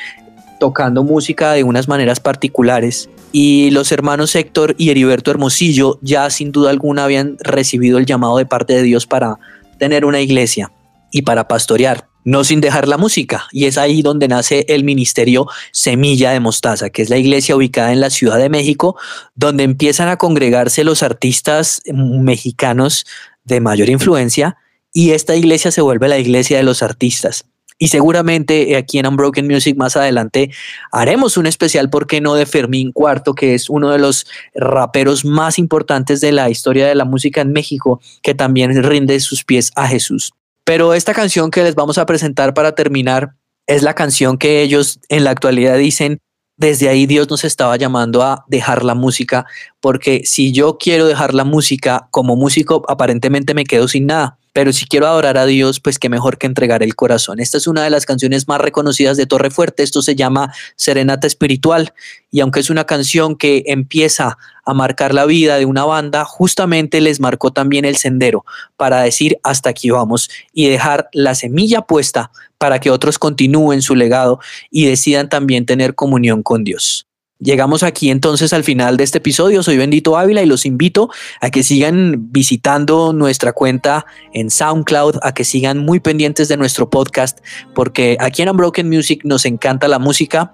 tocando 0.59 1.03
música 1.03 1.53
de 1.53 1.63
unas 1.63 1.87
maneras 1.87 2.19
particulares. 2.19 3.09
Y 3.31 3.69
los 3.71 3.91
hermanos 3.91 4.35
Héctor 4.35 4.73
y 4.77 4.89
Heriberto 4.89 5.31
Hermosillo 5.31 5.99
ya 6.01 6.29
sin 6.31 6.51
duda 6.51 6.71
alguna 6.71 7.03
habían 7.03 7.37
recibido 7.39 7.99
el 7.99 8.07
llamado 8.07 8.39
de 8.39 8.45
parte 8.47 8.73
de 8.73 8.81
Dios 8.81 9.05
para 9.05 9.37
tener 9.77 10.03
una 10.03 10.19
iglesia 10.19 10.71
y 11.11 11.23
para 11.23 11.47
pastorear, 11.47 12.07
no 12.23 12.43
sin 12.43 12.59
dejar 12.59 12.87
la 12.87 12.97
música. 12.97 13.47
Y 13.51 13.65
es 13.65 13.77
ahí 13.77 14.01
donde 14.01 14.27
nace 14.27 14.65
el 14.67 14.83
ministerio 14.83 15.47
Semilla 15.71 16.31
de 16.31 16.39
Mostaza, 16.39 16.89
que 16.89 17.01
es 17.01 17.09
la 17.09 17.17
iglesia 17.17 17.55
ubicada 17.55 17.93
en 17.93 18.01
la 18.01 18.09
Ciudad 18.09 18.37
de 18.37 18.49
México, 18.49 18.97
donde 19.35 19.63
empiezan 19.63 20.09
a 20.09 20.17
congregarse 20.17 20.83
los 20.83 21.03
artistas 21.03 21.81
mexicanos 21.93 23.05
de 23.45 23.61
mayor 23.61 23.89
influencia 23.89 24.57
y 24.91 25.11
esta 25.11 25.35
iglesia 25.35 25.71
se 25.71 25.81
vuelve 25.81 26.07
la 26.07 26.17
iglesia 26.17 26.57
de 26.57 26.63
los 26.63 26.83
artistas. 26.83 27.45
Y 27.79 27.89
seguramente 27.89 28.75
aquí 28.75 28.97
en 28.97 29.05
Unbroken 29.05 29.47
Music 29.47 29.77
más 29.77 29.95
adelante 29.95 30.49
haremos 30.91 31.37
un 31.37 31.45
especial, 31.45 31.89
¿por 31.89 32.07
qué 32.07 32.21
no?, 32.21 32.33
de 32.33 32.47
Fermín 32.47 32.91
Cuarto, 32.91 33.35
que 33.35 33.53
es 33.53 33.69
uno 33.69 33.91
de 33.91 33.99
los 33.99 34.25
raperos 34.55 35.23
más 35.23 35.59
importantes 35.59 36.19
de 36.19 36.31
la 36.31 36.49
historia 36.49 36.87
de 36.87 36.95
la 36.95 37.05
música 37.05 37.41
en 37.41 37.51
México, 37.51 38.01
que 38.23 38.33
también 38.33 38.83
rinde 38.83 39.19
sus 39.19 39.43
pies 39.43 39.71
a 39.75 39.87
Jesús. 39.87 40.33
Pero 40.67 40.93
esta 40.93 41.13
canción 41.13 41.49
que 41.49 41.63
les 41.63 41.75
vamos 41.75 41.97
a 41.97 42.05
presentar 42.05 42.53
para 42.53 42.73
terminar 42.73 43.29
es 43.67 43.83
la 43.83 43.93
canción 43.93 44.37
que 44.37 44.61
ellos 44.61 44.99
en 45.07 45.23
la 45.23 45.29
actualidad 45.29 45.77
dicen, 45.77 46.19
desde 46.57 46.89
ahí 46.89 47.05
Dios 47.05 47.29
nos 47.29 47.45
estaba 47.45 47.77
llamando 47.77 48.21
a 48.21 48.43
dejar 48.49 48.83
la 48.83 48.93
música, 48.93 49.45
porque 49.79 50.23
si 50.25 50.51
yo 50.51 50.77
quiero 50.77 51.07
dejar 51.07 51.33
la 51.33 51.45
música 51.45 52.09
como 52.11 52.35
músico, 52.35 52.83
aparentemente 52.89 53.53
me 53.53 53.63
quedo 53.63 53.87
sin 53.87 54.07
nada. 54.07 54.39
Pero 54.57 54.73
si 54.73 54.87
quiero 54.87 55.05
adorar 55.05 55.37
a 55.37 55.45
Dios, 55.45 55.79
pues 55.79 55.99
qué 55.99 56.09
mejor 56.09 56.39
que 56.39 56.47
entregar 56.47 56.81
el 56.81 56.95
corazón. 56.95 57.39
Esta 57.39 57.59
es 57.59 57.67
una 57.67 57.83
de 57.83 57.91
las 57.91 58.07
canciones 58.07 58.47
más 58.47 58.59
reconocidas 58.59 59.15
de 59.15 59.27
Torre 59.27 59.51
Fuerte. 59.51 59.83
Esto 59.83 60.01
se 60.01 60.15
llama 60.15 60.51
Serenata 60.75 61.27
Espiritual. 61.27 61.93
Y 62.31 62.39
aunque 62.39 62.61
es 62.61 62.71
una 62.71 62.85
canción 62.85 63.35
que 63.35 63.65
empieza 63.67 64.39
a 64.65 64.73
marcar 64.73 65.13
la 65.13 65.27
vida 65.27 65.59
de 65.59 65.65
una 65.65 65.85
banda, 65.85 66.25
justamente 66.25 67.01
les 67.01 67.19
marcó 67.19 67.53
también 67.53 67.85
el 67.85 67.97
sendero 67.97 68.45
para 68.77 69.03
decir 69.03 69.37
hasta 69.43 69.69
aquí 69.69 69.91
vamos 69.91 70.27
y 70.51 70.67
dejar 70.67 71.07
la 71.13 71.35
semilla 71.35 71.83
puesta 71.83 72.31
para 72.57 72.79
que 72.79 72.89
otros 72.89 73.19
continúen 73.19 73.83
su 73.83 73.93
legado 73.93 74.39
y 74.71 74.87
decidan 74.87 75.29
también 75.29 75.67
tener 75.67 75.93
comunión 75.93 76.41
con 76.41 76.63
Dios. 76.63 77.07
Llegamos 77.39 77.83
aquí 77.83 78.09
entonces 78.09 78.51
al 78.51 78.63
final 78.63 78.97
de 78.97 79.03
este 79.03 79.19
episodio. 79.19 79.61
Soy 79.61 79.77
Bendito 79.77 80.17
Ávila 80.17 80.41
y 80.41 80.47
los 80.47 80.65
invito 80.65 81.09
a 81.39 81.51
que 81.51 81.61
sigan 81.61 82.31
visitando 82.31 83.13
nuestra 83.13 83.53
cuenta 83.53 84.07
en 84.33 84.49
SoundCloud, 84.49 85.17
a 85.21 85.33
que 85.33 85.43
sigan 85.43 85.77
muy 85.77 85.99
pendientes 85.99 86.47
de 86.47 86.57
nuestro 86.57 86.89
podcast, 86.89 87.39
porque 87.75 88.17
aquí 88.19 88.41
en 88.41 88.49
Unbroken 88.49 88.89
Music 88.89 89.21
nos 89.23 89.45
encanta 89.45 89.87
la 89.87 89.99
música 89.99 90.51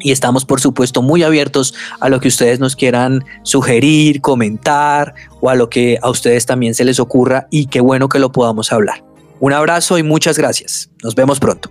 y 0.00 0.10
estamos 0.10 0.44
por 0.44 0.60
supuesto 0.60 1.00
muy 1.00 1.22
abiertos 1.22 1.74
a 2.00 2.08
lo 2.08 2.18
que 2.18 2.28
ustedes 2.28 2.58
nos 2.58 2.74
quieran 2.74 3.24
sugerir, 3.44 4.20
comentar 4.20 5.14
o 5.40 5.48
a 5.48 5.54
lo 5.54 5.70
que 5.70 5.98
a 6.02 6.10
ustedes 6.10 6.44
también 6.44 6.74
se 6.74 6.84
les 6.84 6.98
ocurra 6.98 7.46
y 7.50 7.66
qué 7.66 7.80
bueno 7.80 8.08
que 8.08 8.18
lo 8.18 8.32
podamos 8.32 8.72
hablar. 8.72 9.04
Un 9.38 9.52
abrazo 9.52 9.96
y 9.96 10.02
muchas 10.02 10.36
gracias. 10.38 10.90
Nos 11.04 11.14
vemos 11.14 11.38
pronto. 11.38 11.70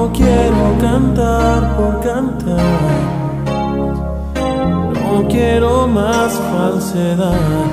No 0.00 0.10
quiero 0.12 0.78
cantar 0.80 1.76
por 1.76 2.00
cantar. 2.00 3.00
No 4.94 5.28
quiero 5.28 5.86
más 5.86 6.32
falsedad. 6.52 7.66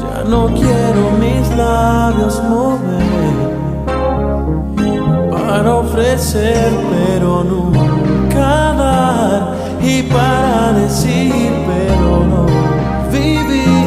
Ya 0.00 0.16
no 0.32 0.46
quiero 0.60 1.02
mis 1.24 1.46
labios 1.56 2.40
mover 2.48 3.36
para 5.32 5.74
ofrecer, 5.74 6.70
pero 6.92 7.42
nunca 7.42 8.50
dar. 8.82 9.42
Y 9.82 10.02
para 10.04 10.72
decir, 10.74 11.52
pero 11.70 12.10
no 12.32 12.46
vivir 13.10 13.83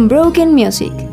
Unbroken 0.00 0.54
Music. 0.54 1.09